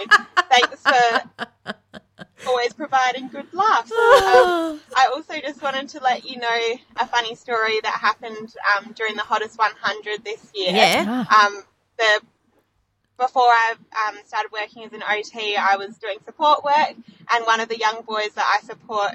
[0.51, 3.93] thanks for always providing good laughs.
[4.33, 6.61] Um, I also just wanted to let you know
[6.97, 10.73] a funny story that happened um, during the Hottest 100 this year.
[10.73, 11.25] Yeah.
[11.35, 11.63] Um,
[11.99, 12.21] the
[13.19, 13.75] before I
[14.09, 16.95] um, started working as an OT, I was doing support work,
[17.33, 19.13] and one of the young boys that I support,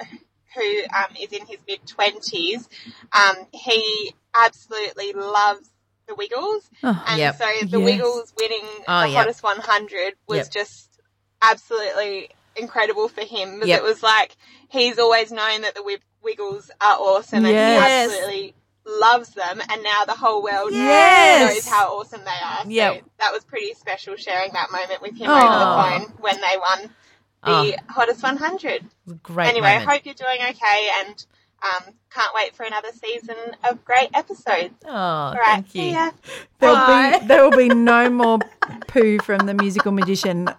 [0.55, 2.69] who um, is in his mid twenties,
[3.13, 5.69] um, he absolutely loves
[6.07, 7.37] the Wiggles, Oh, and Yep.
[7.37, 7.85] so the Yes.
[7.85, 9.17] Wiggles winning Oh, the yep.
[9.17, 10.51] hottest 100 was Yep.
[10.51, 10.99] just
[11.41, 13.59] absolutely incredible for him.
[13.59, 13.77] Because.
[13.77, 14.35] It was like
[14.69, 17.69] he's always known that the Wiggles are awesome, and Yes.
[17.69, 18.53] he absolutely
[18.85, 21.55] loves them, and now the whole world Yes.
[21.55, 22.61] knows how awesome they are.
[22.63, 23.03] So Yep.
[23.19, 25.37] that was pretty special sharing that moment with him Aw.
[25.45, 26.95] over the phone when they won
[27.43, 28.89] the hottest 100.
[29.23, 29.89] Great anyway, moment.
[29.89, 31.25] hope you're doing okay and
[31.63, 33.35] um, can't wait for another season
[33.69, 34.73] of great episodes.
[34.85, 35.95] Oh, All right, thank see you.
[35.95, 36.11] ya.
[36.59, 36.85] There'll
[37.19, 38.39] be there will be no more
[38.87, 40.49] poo from the musical magician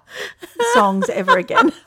[0.75, 1.73] songs ever again.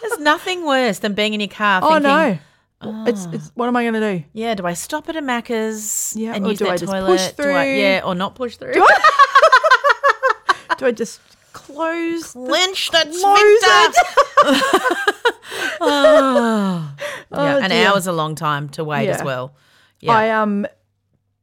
[0.00, 2.02] There's nothing worse than being in your car Oh thinking,
[2.82, 3.50] no, it's it's.
[3.54, 4.24] What am I going to do?
[4.32, 6.90] yeah, do I stop at a Macca's Yeah, and or use do that I just
[6.92, 7.06] toilet?
[7.06, 7.74] push Do I, through?
[7.80, 8.72] yeah, or not push through?
[8.74, 11.20] Do I do I just
[11.52, 12.32] close?
[12.32, 12.40] the-
[12.86, 13.94] that
[15.80, 16.94] oh.
[17.32, 17.86] Oh, yeah, an dear.
[17.88, 19.54] hour's a long time to wait as well.
[20.00, 20.12] Yeah.
[20.16, 20.66] I um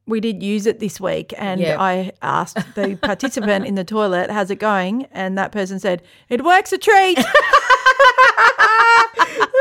[0.06, 1.76] we did use it this week and Yeah.
[1.80, 5.06] I asked the participant in the toilet, how's it going?
[5.12, 7.20] And that person said, It works a treat.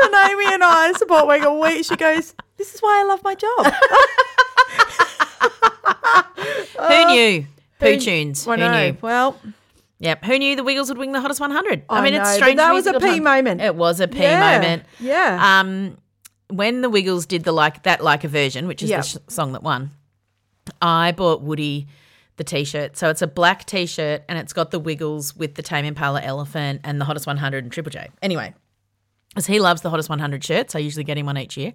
[0.03, 3.73] and Amy and I support we she goes, This is why I love my job.
[6.79, 7.45] Who knew?
[7.79, 8.45] Poo Who- tunes.
[8.45, 8.71] Who know.
[8.91, 8.97] knew?
[9.01, 9.39] Well,
[9.99, 10.25] Yep.
[10.25, 11.83] Who knew the Wiggles would win the hottest 100?
[11.89, 12.57] I I mean, know, it's strange.
[12.57, 13.23] that was a time.
[13.23, 13.61] moment.
[13.61, 14.83] It was a P Yeah, moment.
[14.99, 15.59] yeah.
[15.61, 15.97] Um,
[16.49, 18.97] when the Wiggles did the like that like a version, which is Yeah.
[19.01, 19.89] the sh- song that won,
[20.83, 21.87] I bought Woody
[22.35, 22.95] the t-shirt.
[22.95, 26.81] So it's a black t-shirt and it's got the Wiggles with the Tame Impala elephant
[26.83, 28.09] and the hottest 100 and Triple J.
[28.21, 28.53] Anyway,
[29.35, 31.73] as he loves the hottest 100 shirts, I usually get him one each year.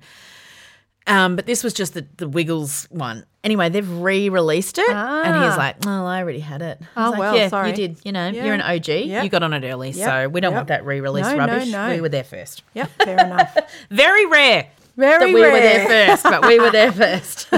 [1.08, 3.26] Um, but this was just the, the Wiggles one.
[3.42, 5.56] Anyway, they've re-released it, and he's Ah.
[5.58, 7.70] like, "Oh, I already had it." I was Oh, like, well, yeah, sorry.
[7.70, 7.96] you did.
[8.04, 8.44] You know, Yeah.
[8.44, 8.88] you're an OG.
[9.06, 9.24] Yep.
[9.24, 10.08] You got on it early, Yep.
[10.08, 10.56] so we don't Yep.
[10.58, 11.68] want that re-release No, no, rubbish.
[11.72, 11.88] no.
[11.90, 12.62] We were there first.
[12.74, 13.56] Yep, fair enough.
[13.90, 17.48] Very rare Very that we were there first, but we were there first.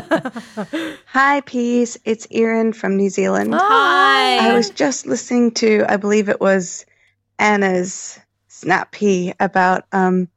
[1.09, 1.99] Hi, Peace.
[2.07, 3.53] It's Erin from New Zealand.
[3.55, 4.49] Hi.
[4.51, 6.87] I was just listening to, I believe it was
[7.39, 8.19] Anna's
[8.65, 8.95] Snap
[9.41, 10.29] about um,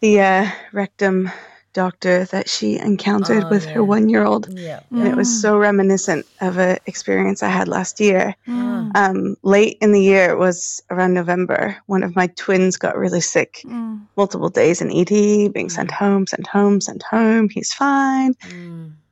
[0.00, 1.30] the uh, rectum
[1.72, 3.72] doctor that she encountered Oh, with yeah.
[3.74, 4.48] her one year old.
[4.50, 4.80] Yeah.
[4.90, 5.40] And it was Mm.
[5.42, 8.34] so reminiscent of an experience I had last year.
[8.46, 8.92] Mm.
[8.94, 13.20] Um, late in the year, it was around November, one of my twins got really
[13.20, 13.60] sick.
[13.64, 14.06] Mm.
[14.16, 17.48] Multiple days in ED, being sent home, sent home, sent home.
[17.50, 18.34] He's fine.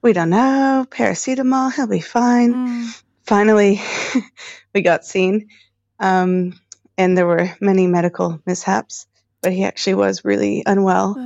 [0.03, 0.87] We don't know.
[0.91, 2.89] Paracetamol, he'll be fine.
[3.27, 3.81] Finally,
[4.75, 5.49] we got seen.
[6.01, 6.59] Um,
[6.99, 9.07] and there were many medical mishaps,
[9.43, 11.17] but he actually was really unwell.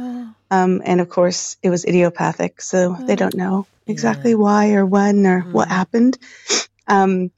[0.51, 5.27] Um, and of course, it was idiopathic, so they don't know exactly why or when
[5.27, 6.19] or what happened.
[6.87, 7.31] Um,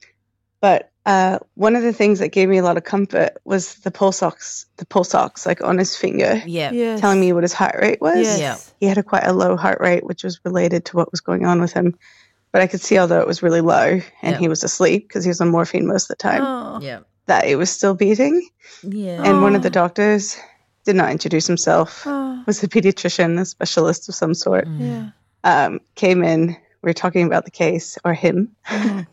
[0.61, 3.91] but uh, one of the things that gave me a lot of comfort was the
[3.91, 6.71] pulse ox, the pulse ox, like on his finger, Yeah.
[6.71, 7.01] Yes.
[7.01, 8.17] telling me what his heart rate was.
[8.19, 8.39] Yes.
[8.39, 8.57] Yeah.
[8.79, 11.45] He had a quite a low heart rate, which was related to what was going
[11.45, 11.97] on with him.
[12.51, 14.37] But I could see, although it was really low and Yeah.
[14.37, 16.79] he was asleep because he was on morphine most of the time, Oh.
[16.81, 16.99] Yeah.
[17.31, 18.35] That it was still beating.
[18.83, 19.23] Yeah.
[19.23, 20.37] And one of the doctors
[20.83, 22.43] did not introduce himself, Oh.
[22.45, 24.67] was a pediatrician, a specialist of some sort.
[24.67, 25.11] Yeah.
[25.45, 26.47] Um, came in,
[26.81, 28.53] we were talking about the case, or him,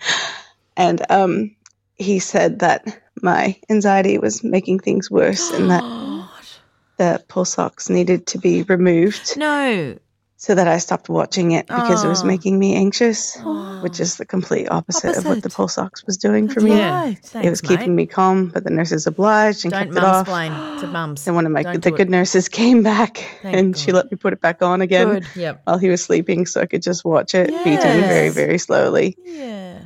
[0.76, 1.54] and um,
[1.96, 2.84] he said that
[3.22, 5.82] my anxiety was making things worse and that
[6.98, 9.96] the pulse ox needed to be removed No.
[10.40, 13.36] So that I stopped watching it because it was making me anxious,
[13.82, 15.52] which is the complete opposite, of what the Opposite.
[15.56, 16.76] pulse ox was doing for me.
[16.76, 17.00] Yeah.
[17.02, 17.44] Right.
[17.44, 20.28] it was keeping me calm, but the nurses obliged and Don't kept it off.
[20.28, 21.26] mumsplain to mums.
[21.26, 22.10] And one of my Don't the good it.
[22.10, 25.26] nurses came back Thank and she let me put it back on again Good.
[25.34, 25.62] Yep.
[25.64, 29.16] while he was sleeping so I could just watch it beating very, very slowly.
[29.24, 29.80] Yeah.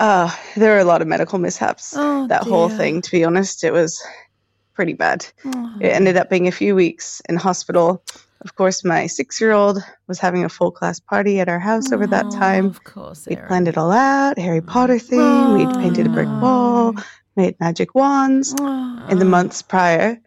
[0.00, 1.94] Uh, there were a lot of medical mishaps.
[1.96, 4.02] Oh, that whole thing, to be honest, it was
[4.74, 5.24] pretty bad.
[5.44, 5.76] Oh.
[5.80, 8.02] It ended up being a few weeks in hospital.
[8.44, 9.78] Of course, my six year old
[10.08, 12.66] was having a full class party at our house over that Oh, time.
[12.66, 13.26] Of course.
[13.28, 16.94] We'd planned it all out Harry Potter theme, we'd painted a brick wall,
[17.36, 19.06] made magic wands Oh.
[19.08, 20.18] in the months prior.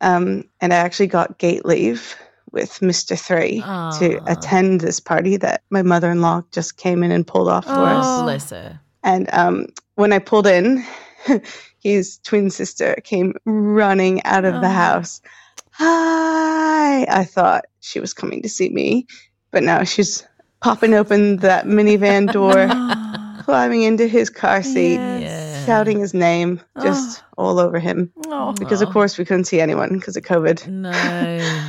[0.00, 2.16] Um, and I actually got gate leave
[2.50, 3.18] with Mr.
[3.18, 7.48] Three to attend this party that my mother in law just came in and pulled
[7.48, 8.04] off for us.
[8.06, 8.78] Oh, bless her.
[9.02, 10.84] And um, when I pulled in,
[11.78, 14.70] his twin sister came running out of the Oh.
[14.70, 15.20] house.
[15.76, 17.04] Hi!
[17.04, 19.06] I thought she was coming to see me,
[19.50, 20.24] but now she's
[20.62, 22.68] popping open that minivan door,
[23.44, 25.66] climbing into his car seat, Yes.
[25.66, 28.12] shouting his name just all over him.
[28.26, 28.52] Oh.
[28.52, 30.68] Because, of course, we couldn't see anyone because of COVID.
[30.68, 31.64] No.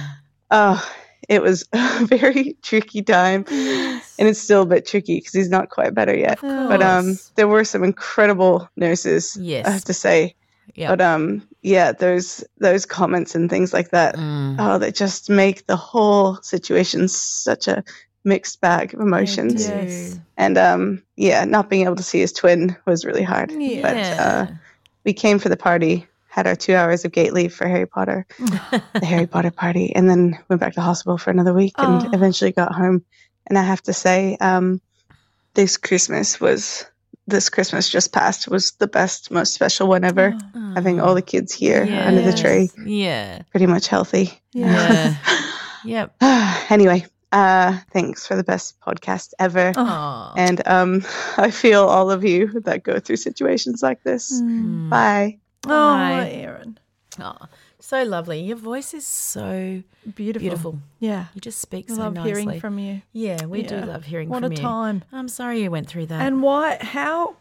[0.52, 0.92] Oh,
[1.30, 3.44] it was a very tricky time.
[3.48, 6.40] And it's still a bit tricky because he's not quite better yet.
[6.42, 9.66] But um, there were some incredible nurses, Yes.
[9.66, 10.36] I have to say.
[10.74, 10.90] Yeah.
[10.90, 14.56] But um, yeah, those those comments and things like that, Mm.
[14.60, 17.84] oh, they just make the whole situation such a
[18.24, 19.68] mixed bag of emotions.
[19.68, 20.20] Yes.
[20.38, 23.52] And um, yeah, not being able to see his twin was really hard.
[23.52, 23.82] Yeah.
[23.82, 24.48] But uh,
[25.04, 28.26] we came for the party, had our two hours of gate leave for Harry Potter,
[28.40, 32.10] the Harry Potter party, and then went back to hospital for another week and Oh.
[32.14, 33.06] eventually got home.
[33.48, 34.82] And I have to say, um,
[35.54, 36.86] this Christmas was
[37.28, 40.38] this Christmas just passed was the best, most special one ever.
[40.76, 43.42] Having all the kids here under the tree, Yeah.
[43.52, 44.40] pretty much healthy.
[44.54, 45.16] Yeah.
[45.86, 46.14] yep.
[46.70, 49.72] anyway, uh, thanks for the best podcast ever.
[49.76, 50.34] Aw.
[50.36, 51.06] And um,
[51.38, 54.34] I feel all of you that go through situations like this.
[54.42, 54.90] Mm.
[54.90, 55.40] Bye.
[55.68, 56.30] Oh, Hi.
[56.30, 56.78] Erin.
[57.20, 57.36] Oh,
[57.86, 58.42] so lovely.
[58.42, 59.84] Your voice is so
[60.16, 60.40] Beautiful.
[60.42, 60.80] beautiful.
[61.00, 61.26] Yeah.
[61.34, 62.32] You just speak so love nicely.
[62.32, 63.02] Love hearing from you.
[63.14, 64.62] Yeah, we do love hearing What from a you.
[64.62, 65.04] time.
[65.12, 66.22] I'm sorry you went through that.
[66.22, 67.36] And why, how,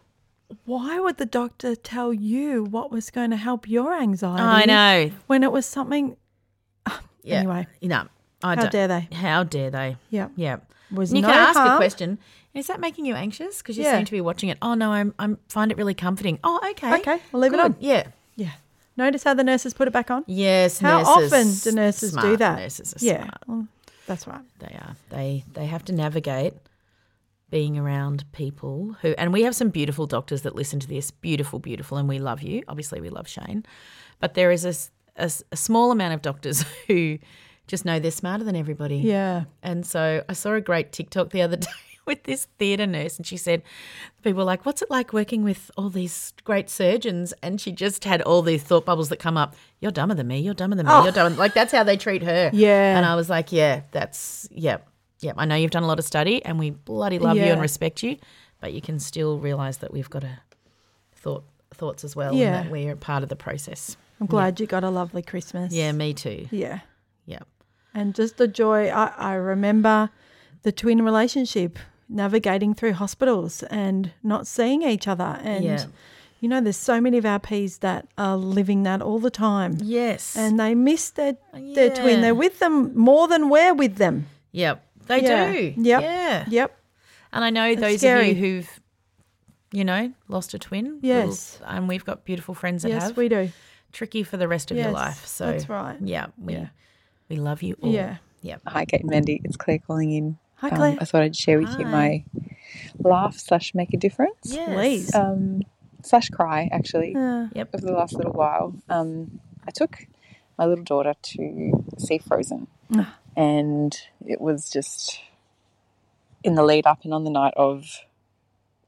[0.65, 4.43] why would the doctor tell you what was going to help your anxiety?
[4.43, 5.11] I know.
[5.27, 6.15] When it was something,
[7.23, 7.39] Yeah.
[7.39, 7.67] anyway.
[7.81, 8.07] No,
[8.43, 8.71] I How don't.
[8.71, 9.07] dare they?
[9.13, 9.97] How dare they?
[10.09, 10.27] Yeah.
[10.35, 10.57] Yeah.
[10.91, 12.19] Was And you no can ask a question.
[12.53, 13.57] Is that making you anxious?
[13.63, 13.97] Because you Yeah.
[13.97, 14.57] seem to be watching it.
[14.61, 16.37] Oh no, I'm I'm find it really comforting.
[16.43, 16.99] Oh okay.
[16.99, 17.75] Okay, we'll leave it on.
[17.79, 18.03] Yeah.
[18.35, 18.51] Yeah.
[18.97, 20.23] Notice how the nurses put it back on?
[20.27, 20.79] Yes.
[20.79, 22.59] How nurses, often do nurses do that?
[22.59, 23.23] Nurses are yeah.
[23.23, 23.41] smart.
[23.47, 23.67] Well,
[24.07, 24.41] that's right.
[24.59, 24.95] They are.
[25.09, 26.53] They they have to navigate
[27.49, 31.11] being around people who and we have some beautiful doctors that listen to this.
[31.11, 32.63] Beautiful, beautiful, and we love you.
[32.67, 33.65] Obviously, we love Shane,
[34.19, 34.73] but there is a
[35.17, 37.17] a small amount of doctors who
[37.67, 38.97] just know they're smarter than everybody.
[38.97, 39.45] Yeah.
[39.63, 41.69] And so I saw a great TikTok the other day
[42.05, 43.63] with this theatre nurse, and she said,
[44.23, 47.33] people were like, What's it like working with all these great surgeons?
[47.41, 49.55] And she just had all these thought bubbles that come up.
[49.79, 50.39] You're dumber than me.
[50.39, 50.91] You're dumber than me.
[50.91, 51.11] You're oh.
[51.11, 51.37] dumber.
[51.37, 52.49] Like, that's how they treat her.
[52.53, 52.97] Yeah.
[52.97, 54.77] And I was like, Yeah, that's, yeah.
[55.19, 55.33] Yeah.
[55.37, 58.03] I know you've done a lot of study and we bloody love you and respect
[58.03, 58.17] you,
[58.59, 60.39] but you can still realize that we've got a
[61.15, 62.57] thought thoughts as well Yeah.
[62.57, 63.97] and that we're part of the process.
[64.19, 65.73] I'm glad you got a lovely Christmas.
[65.73, 66.47] Yeah, me too.
[66.51, 66.79] Yeah.
[67.25, 67.39] Yeah.
[67.93, 68.87] And just the joy.
[68.89, 70.09] I, I remember
[70.63, 71.77] the twin relationship,
[72.09, 75.39] navigating through hospitals and not seeing each other.
[75.43, 75.85] And, Yeah.
[76.41, 79.77] You know, there's so many of our peas that are living that all the time.
[79.81, 80.35] Yes.
[80.35, 82.21] And they miss their, their twin.
[82.21, 84.27] They're with them more than we're with them.
[84.51, 84.85] Yep.
[85.07, 85.51] They Yeah.
[85.51, 85.73] do.
[85.77, 86.01] Yep.
[86.01, 86.45] Yeah.
[86.47, 86.77] Yep.
[87.33, 88.31] And I know It's those scary.
[88.31, 88.79] of you who've,
[89.71, 90.99] you know, lost a twin.
[91.01, 91.57] Yes.
[91.61, 93.17] little- And we've got beautiful friends that Yes, have.
[93.17, 93.49] we do.
[93.91, 95.25] Tricky for the rest of your life.
[95.25, 95.97] So that's right.
[96.01, 96.27] Yeah.
[96.37, 96.67] We, Yeah.
[97.29, 97.89] we love you all.
[97.91, 98.17] Yeah.
[98.41, 98.61] Yep.
[98.67, 99.41] Hi, Kate and Mandy.
[99.45, 100.37] It's Claire calling in.
[100.57, 100.97] Hi, Um, Claire.
[101.01, 102.23] I thought I'd share with you my
[102.99, 104.37] laugh slash make a difference.
[104.53, 104.73] Yes.
[104.73, 105.15] Please.
[105.15, 105.61] Um,
[106.01, 107.49] slash cry, actually, Yeah.
[107.53, 107.69] Yep.
[107.75, 108.73] over the last little while.
[108.89, 110.07] Um, I took
[110.57, 113.17] my little daughter to see Frozen, Ah.
[113.35, 115.19] and it was just
[116.43, 118.05] in the lead up and on the night of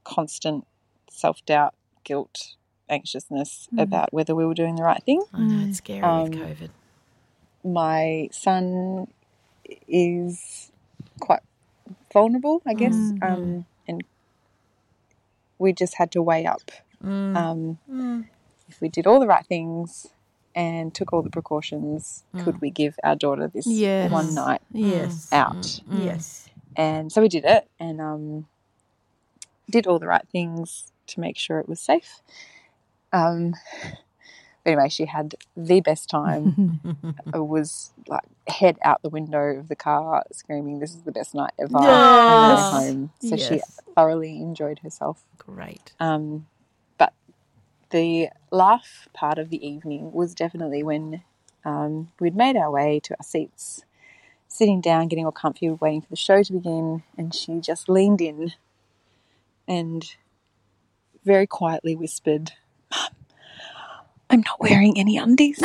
[0.03, 0.65] constant
[1.10, 2.56] self doubt, guilt,
[2.88, 3.82] anxiousness Mm.
[3.82, 5.21] about whether we were doing the right thing.
[5.34, 6.69] I know it's scary Um, with COVID.
[7.63, 9.08] my son
[9.89, 10.71] is
[11.19, 11.41] quite
[12.13, 13.24] vulnerable, I guess, Mm-hmm.
[13.34, 14.04] um, and
[15.60, 16.72] we just had to weigh up
[17.04, 17.38] Mm.
[17.38, 17.80] um,
[18.67, 20.08] if we did all the right things
[20.56, 24.12] and took all the precautions, could we give our daughter this Yes.
[24.12, 25.30] one night Yes.
[25.32, 25.80] out?
[25.91, 26.50] Yes.
[26.76, 28.48] And so we did it, and um,
[29.70, 32.22] did all the right things to make sure it was safe.
[33.13, 33.54] Um,
[34.67, 36.58] anyway, she had the best time.
[37.34, 41.34] I was like head out the window of the car, screaming, "This is the best
[41.34, 42.71] night ever!" Yes.
[42.71, 43.12] home.
[43.19, 43.62] So she
[43.95, 45.23] thoroughly enjoyed herself.
[45.38, 45.93] Great.
[45.99, 46.47] Um,
[46.97, 47.13] but
[47.89, 51.23] the laugh part of the evening was definitely when
[51.65, 53.84] um, we'd made our way to our seats,
[54.47, 58.21] sitting down, getting all comfy, waiting for the show to begin, and she just leaned
[58.21, 58.53] in
[59.67, 60.15] and
[61.25, 62.53] very quietly whispered,
[62.91, 63.10] "Mum,
[64.30, 65.58] I'm not wearing any undies.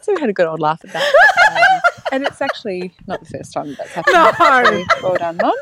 [0.00, 1.12] so we had a good old laugh at that.
[1.50, 1.80] Um,
[2.12, 4.78] and it's actually not the first time that that's happened.
[4.78, 4.84] No.
[5.00, 5.52] So well done, Mum.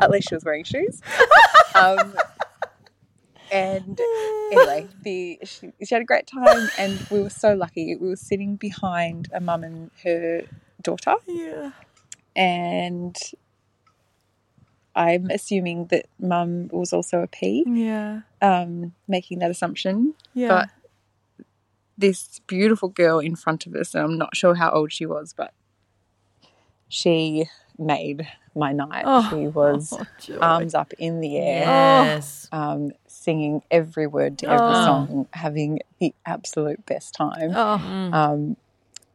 [0.00, 1.00] At least she was wearing shoes.
[1.74, 2.14] Um,
[3.50, 4.00] and
[4.52, 7.96] anyway, the she, she had a great time, and we were so lucky.
[7.96, 10.42] We were sitting behind a mum and her
[10.82, 11.72] daughter, Yeah.
[12.36, 13.16] and
[14.94, 18.20] I'm assuming that mum was also a P, Yeah.
[18.42, 20.14] um, making that assumption.
[20.34, 20.48] Yeah.
[20.48, 21.44] But
[21.96, 25.32] this beautiful girl in front of us, and I'm not sure how old she was,
[25.36, 25.52] but
[26.88, 27.46] she
[27.78, 29.04] made my night.
[29.06, 29.92] Oh, she was
[30.30, 32.48] oh, arms up in the air, Yes.
[32.50, 34.84] um, singing every word to every Oh.
[34.84, 37.52] song, having the absolute best time.
[37.54, 37.74] Oh.
[38.12, 38.56] Um,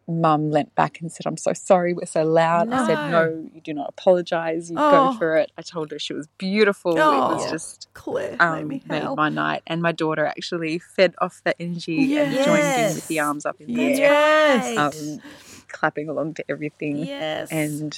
[0.08, 2.72] Mum leant back and said, I'm so sorry, we're so loud.
[2.74, 3.26] I said, No.
[3.30, 4.70] No, you do not apologize.
[4.70, 5.12] You Oh.
[5.14, 5.52] go for it.
[5.58, 6.92] I told her she was beautiful.
[6.92, 7.50] It was Oh.
[7.50, 9.64] just Claire um, made made my night.
[9.66, 13.62] And my daughter actually fed off that energy and joined in with the arms up
[13.62, 14.78] in the air, right.
[14.78, 15.22] um,
[15.70, 16.98] clapping along to everything.
[16.98, 17.50] yes.
[17.52, 17.98] And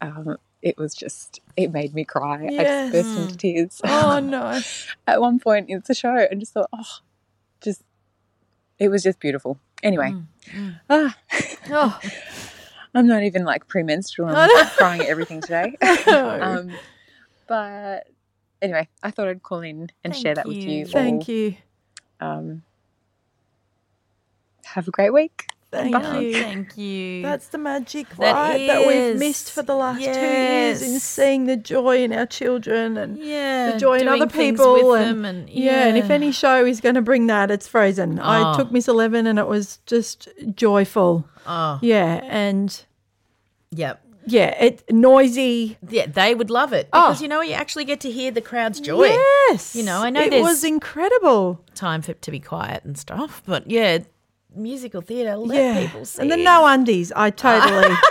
[0.00, 2.46] um, it was just, it made me cry.
[2.46, 3.80] I just burst into tears.
[3.84, 4.60] Oh no.
[5.06, 7.00] At one point it's a show, and just thought, oh,
[7.62, 7.82] just,
[8.78, 9.58] it was just beautiful.
[9.84, 10.14] Anyway,
[10.90, 11.16] ah,
[11.70, 12.00] Oh.
[12.96, 14.28] I'm not even like premenstrual.
[14.34, 15.76] I'm crying at everything today.
[16.06, 16.40] No.
[16.40, 16.72] um,
[17.48, 18.06] but
[18.62, 20.70] anyway, I thought I'd call in and share that with you.
[20.70, 20.86] you.
[20.86, 21.34] Thank all.
[21.34, 21.56] you.
[22.20, 22.62] Um,
[24.64, 25.46] have a great week.
[25.74, 26.18] Thank Bye.
[26.20, 26.32] you.
[26.34, 27.22] Thank you.
[27.22, 28.66] That's the magic, That right?
[28.66, 32.96] That we've missed for the last two years in seeing the joy in our children
[32.96, 33.72] and yeah.
[33.72, 34.74] the joy in other people.
[34.90, 35.86] with and, them and yeah.
[35.86, 38.18] and if any show is going to bring that, it's Frozen.
[38.20, 38.56] I Oh.
[38.56, 41.26] took Miss Eleven and it was just joyful.
[41.46, 42.84] Oh, Yeah, and
[43.70, 44.00] yep.
[44.26, 45.76] yeah, it noisy.
[45.88, 47.08] Yeah, they would love it Oh.
[47.08, 49.08] because you know you actually get to hear the crowd's joy.
[49.50, 51.60] Yes, You know, I know it there's- was incredible.
[51.74, 53.98] Time for it to be quiet and stuff, but yeah,
[54.56, 55.36] musical theatre.
[55.36, 56.22] Let yeah, people see.
[56.22, 57.12] and the no undies.
[57.14, 57.94] I totally.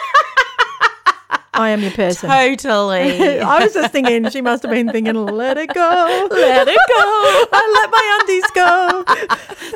[1.55, 2.29] I am your person.
[2.31, 3.39] Totally.
[3.39, 6.27] I was just thinking she must have been thinking, let it go.
[6.31, 7.03] Let it go.
[7.53, 9.03] I let my undies go.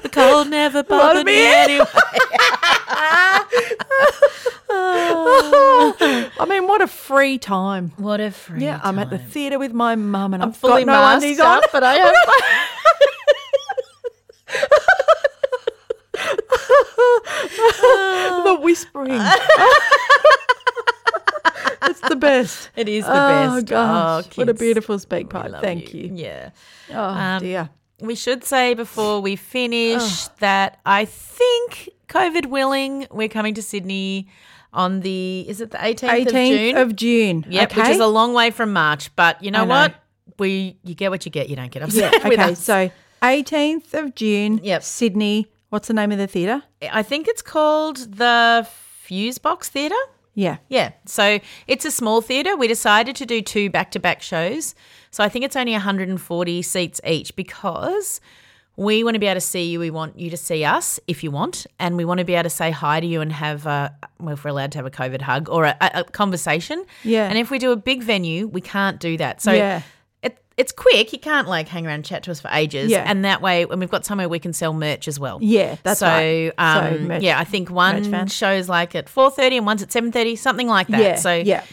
[0.02, 1.86] The cold never bothered me anyway.
[4.70, 7.92] I mean, what a free time.
[7.98, 10.84] What a free Yeah, I'm at the theatre with my mum and I'm I've fully
[10.84, 11.64] got no masked undies on.
[11.64, 12.16] up, but I have
[18.44, 19.12] the whispering.
[21.84, 22.70] it's the best.
[22.76, 23.52] It is the best.
[23.52, 23.68] oh, best.
[23.68, 25.52] Gosh, Oh, what a beautiful speak we pipe.
[25.62, 26.12] Thank you.
[26.14, 26.50] Yeah.
[26.92, 27.70] Oh Um, dear.
[28.00, 34.28] We should say before we finish that I think COVID willing, we're coming to Sydney
[34.74, 36.78] on the is it the 18th, 18th of June?
[36.78, 37.46] of June.
[37.50, 37.82] Yep, okay.
[37.82, 39.96] which is a long way from March, but you know, what?
[40.38, 42.06] We you get what you get, you don't get yeah.
[42.08, 42.52] upset with Okay.
[42.52, 42.64] us.
[42.64, 42.92] So
[43.24, 44.60] 18th of June.
[44.64, 44.84] Yep.
[44.84, 45.48] Sydney.
[45.70, 46.64] What's the name of the theatre?
[46.92, 48.68] I think it's called the
[49.02, 49.96] Fuse Box Theatre.
[50.34, 50.58] Yeah.
[50.70, 50.92] Yeah.
[51.06, 52.56] So it's a small theatre.
[52.56, 54.76] We decided to do two back to back shows.
[55.12, 58.22] So I think it's only 140 seats each because
[58.76, 59.80] we want to be able to see you.
[59.80, 61.66] We want you to see us if you want.
[61.80, 64.36] And we want to be able to say hi to you and have, a, well,
[64.36, 66.86] if we're allowed to have a COVID hug or a, a conversation.
[67.04, 67.28] Yeah.
[67.28, 69.42] And if we do a big venue, we can't do that.
[69.42, 69.82] So Yeah.
[70.58, 71.14] It, it's quick.
[71.14, 72.90] You can't like hang around and chat to us for ages.
[72.92, 73.04] Yeah.
[73.06, 75.40] And that way, when we've got somewhere we can sell merch as well.
[75.42, 76.52] Yeah, that's so, right.
[76.58, 80.38] So Um, merch- yeah, I think one show's like at 4.30 and one's at 7.30,
[80.38, 81.00] something like that.
[81.02, 81.16] Yeah.
[81.16, 81.64] So yeah.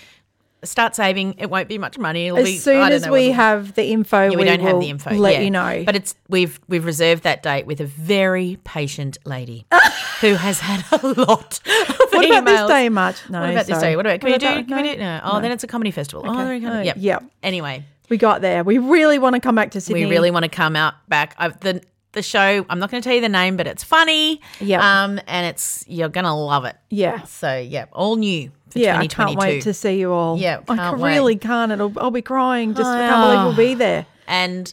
[0.62, 1.35] start saving.
[1.39, 2.26] It won't be much money.
[2.26, 4.61] It'll As be, soon I don't as know we have the info, yeah, we, don't
[4.61, 5.11] have the info.
[5.14, 5.41] Let yeah.
[5.41, 5.82] you know.
[5.85, 9.66] But it's we've we've reserved that date with a very patient lady
[10.20, 11.61] who has had a lot.
[11.66, 13.16] Of what about this day in March?
[13.28, 13.97] No, what about this day?
[13.97, 14.47] What about can we do?
[14.47, 14.93] about- Can we no?
[14.95, 14.99] do?
[15.01, 15.20] No.
[15.24, 15.41] Oh, No.
[15.41, 16.24] then it's a comedy festival.
[16.26, 16.45] Oh, Okay.
[16.45, 16.68] there we go.
[16.70, 16.97] Oh, Yep.
[16.99, 17.24] yep.
[17.43, 18.65] Anyway, We got there.
[18.65, 20.05] We really want to come back to Sydney.
[20.05, 21.35] we really want to come out back.
[21.39, 21.83] I've, the
[22.13, 22.65] the show.
[22.69, 24.41] I'm not going to tell you the name, but it's funny.
[24.61, 25.05] Yeah.
[25.05, 26.77] Um, and it's you're gonna love it.
[26.91, 27.23] Yeah.
[27.25, 30.39] So yeah, all new for Yeah, I can't wait to see you all.
[30.39, 31.15] Yeah, I can't wait.
[31.15, 31.73] really can't.
[31.73, 32.75] It'll, I'll be crying.
[32.75, 34.07] Just I can't believe we'll be there.
[34.27, 34.73] And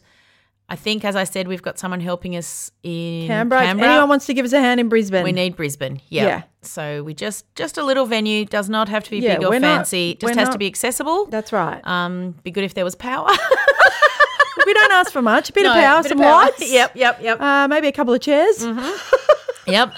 [0.72, 3.62] I think, as I said, we've got someone helping us in Canberra.
[3.62, 3.88] Canberra.
[3.90, 6.00] If anyone wants to give us a hand in Brisbane, We need Brisbane.
[6.08, 6.26] Yeah.
[6.26, 6.42] Yeah.
[6.62, 9.50] So we just just a little venue does not have to be Yeah, big or
[9.50, 10.16] we're not- fancy.
[10.16, 11.26] Just has to be accessible.
[11.26, 11.86] That's right.
[11.86, 13.28] Um, be good if there was power.
[14.66, 15.50] we don't ask for much.
[15.50, 16.44] A bit of power, bit some of power.
[16.46, 16.72] lights.
[16.72, 17.42] Yep, yep, yep.
[17.42, 18.66] Uh, maybe a couple of chairs.
[19.68, 19.92] yep.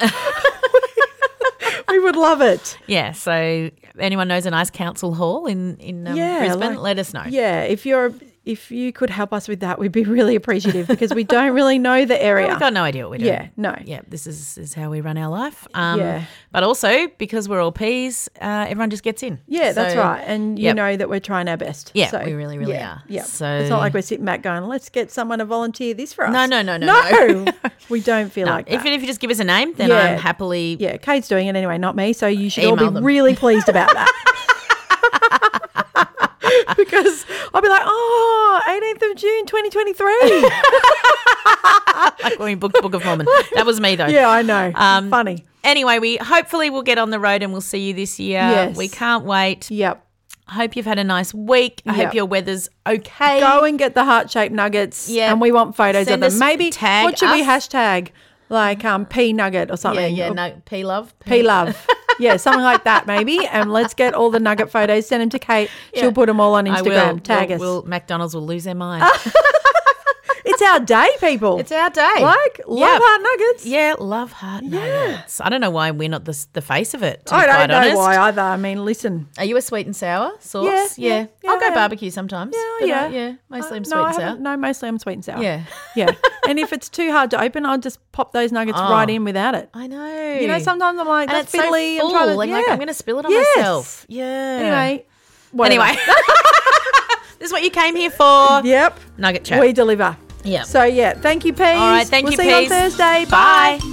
[1.90, 2.78] we would love it.
[2.88, 3.12] yeah.
[3.12, 3.70] So
[4.00, 7.26] anyone knows a nice council hall in in um, Yeah, Brisbane, like- let us know.
[7.28, 8.12] Yeah, if you're
[8.46, 11.80] if you could help us with that, we'd be really appreciative because we don't really
[11.80, 12.50] know the area.
[12.50, 13.30] We've got no idea what we're doing.
[13.34, 13.76] Yeah, no.
[13.86, 15.66] Yeah, this is, is how we run our life.
[15.74, 16.26] Um, Yeah.
[16.52, 19.40] But also, because we're all peas, uh, everyone just gets in.
[19.48, 20.22] Yeah, that's right.
[20.28, 20.76] And you Yep.
[20.76, 21.92] know that we're trying our best.
[21.94, 23.04] Yeah, So, we really, really yeah, are.
[23.08, 23.24] Yeah.
[23.24, 26.26] So- it's not like we're sitting back going, let's get someone to volunteer this for
[26.28, 26.34] us.
[26.34, 27.44] No, no, no, no, No.
[27.46, 27.52] no.
[27.90, 28.92] we don't feel No, like if, that.
[28.92, 29.98] if you just give us a name, then Yeah.
[30.00, 30.76] I'm happily.
[30.80, 32.12] yeah, Kate's doing it anyway, not me.
[32.14, 33.04] So you should all be them.
[33.04, 34.12] really pleased about that.
[36.78, 40.42] because I'll be like, oh, 18th of June, 2023.
[42.24, 43.28] like when we booked Book of Mormon.
[43.56, 44.08] That was me though.
[44.08, 44.72] yeah, I know.
[44.76, 45.46] Um, Funny.
[45.64, 48.40] Anyway, we hopefully we'll get on the road and we'll see you this year.
[48.42, 48.76] Yes.
[48.78, 49.70] We can't wait.
[49.72, 50.06] Yep.
[50.48, 51.82] I hope you've had a nice week.
[51.86, 52.06] I Yep.
[52.06, 53.40] hope your weather's okay.
[53.40, 55.08] Go and get the heart shaped nuggets.
[55.10, 55.32] Yeah.
[55.32, 56.40] And we want photos Send of them.
[56.40, 58.10] Maybe tag what should we hashtag?
[58.50, 60.16] Like um P nugget or yeah, something.
[60.16, 61.14] yeah, Or no, P love.
[61.20, 61.88] P love.
[62.20, 63.46] yeah, something like that maybe.
[63.46, 65.70] And let's get all the nugget photos, send them to Kate.
[65.96, 67.14] She'll put them all on I Instagram.
[67.14, 67.20] will.
[67.20, 67.60] Tag We'll- us.
[67.60, 69.04] we'll- McDonald's will lose their mind.
[70.64, 71.60] It's our day, people.
[71.60, 72.16] It's our day.
[72.22, 73.02] Like, love Yep.
[73.04, 73.66] heart nuggets.
[73.66, 75.42] Yeah, love heart nuggets.
[75.42, 77.26] I don't know why we're not the, the face of it.
[77.26, 77.98] To I don't know honest.
[77.98, 78.42] why either.
[78.42, 79.28] I mean, listen.
[79.38, 80.98] Are you a sweet and sour sauce?
[80.98, 82.56] Yeah, yeah, yeah, I'll go I barbecue sometimes.
[82.56, 83.10] Yeah, uh, yeah.
[83.10, 83.34] yeah.
[83.50, 84.36] Mostly I'm Uh, sweet no, and sour.
[84.38, 85.44] No, mostly I'm sweet and sour.
[85.44, 85.64] Yeah.
[85.98, 86.12] Yeah.
[86.48, 88.90] and if it's too hard to open, I'll just pop those nuggets Oh.
[88.90, 89.70] right in without it.
[89.74, 90.34] I know.
[90.40, 92.16] You know, sometimes I'm like, that's it's so full.
[92.16, 92.56] I'm to, yeah.
[92.56, 93.58] like I'm going to spill it on Yes.
[93.58, 94.06] myself.
[94.08, 94.24] Yeah.
[94.24, 95.06] Anyway.
[95.52, 95.82] whatever.
[95.84, 96.00] Anyway.
[97.40, 98.62] this is what you came here for.
[98.64, 98.98] Yep.
[99.18, 99.60] Nugget chat.
[99.62, 100.16] We deliver.
[100.44, 100.64] Yeah.
[100.64, 101.68] So, yeah, thank you, Peas.
[101.68, 103.26] All right, thank we'll you, see you on Thursday.
[103.30, 103.80] Bye.
[103.82, 103.93] Bye.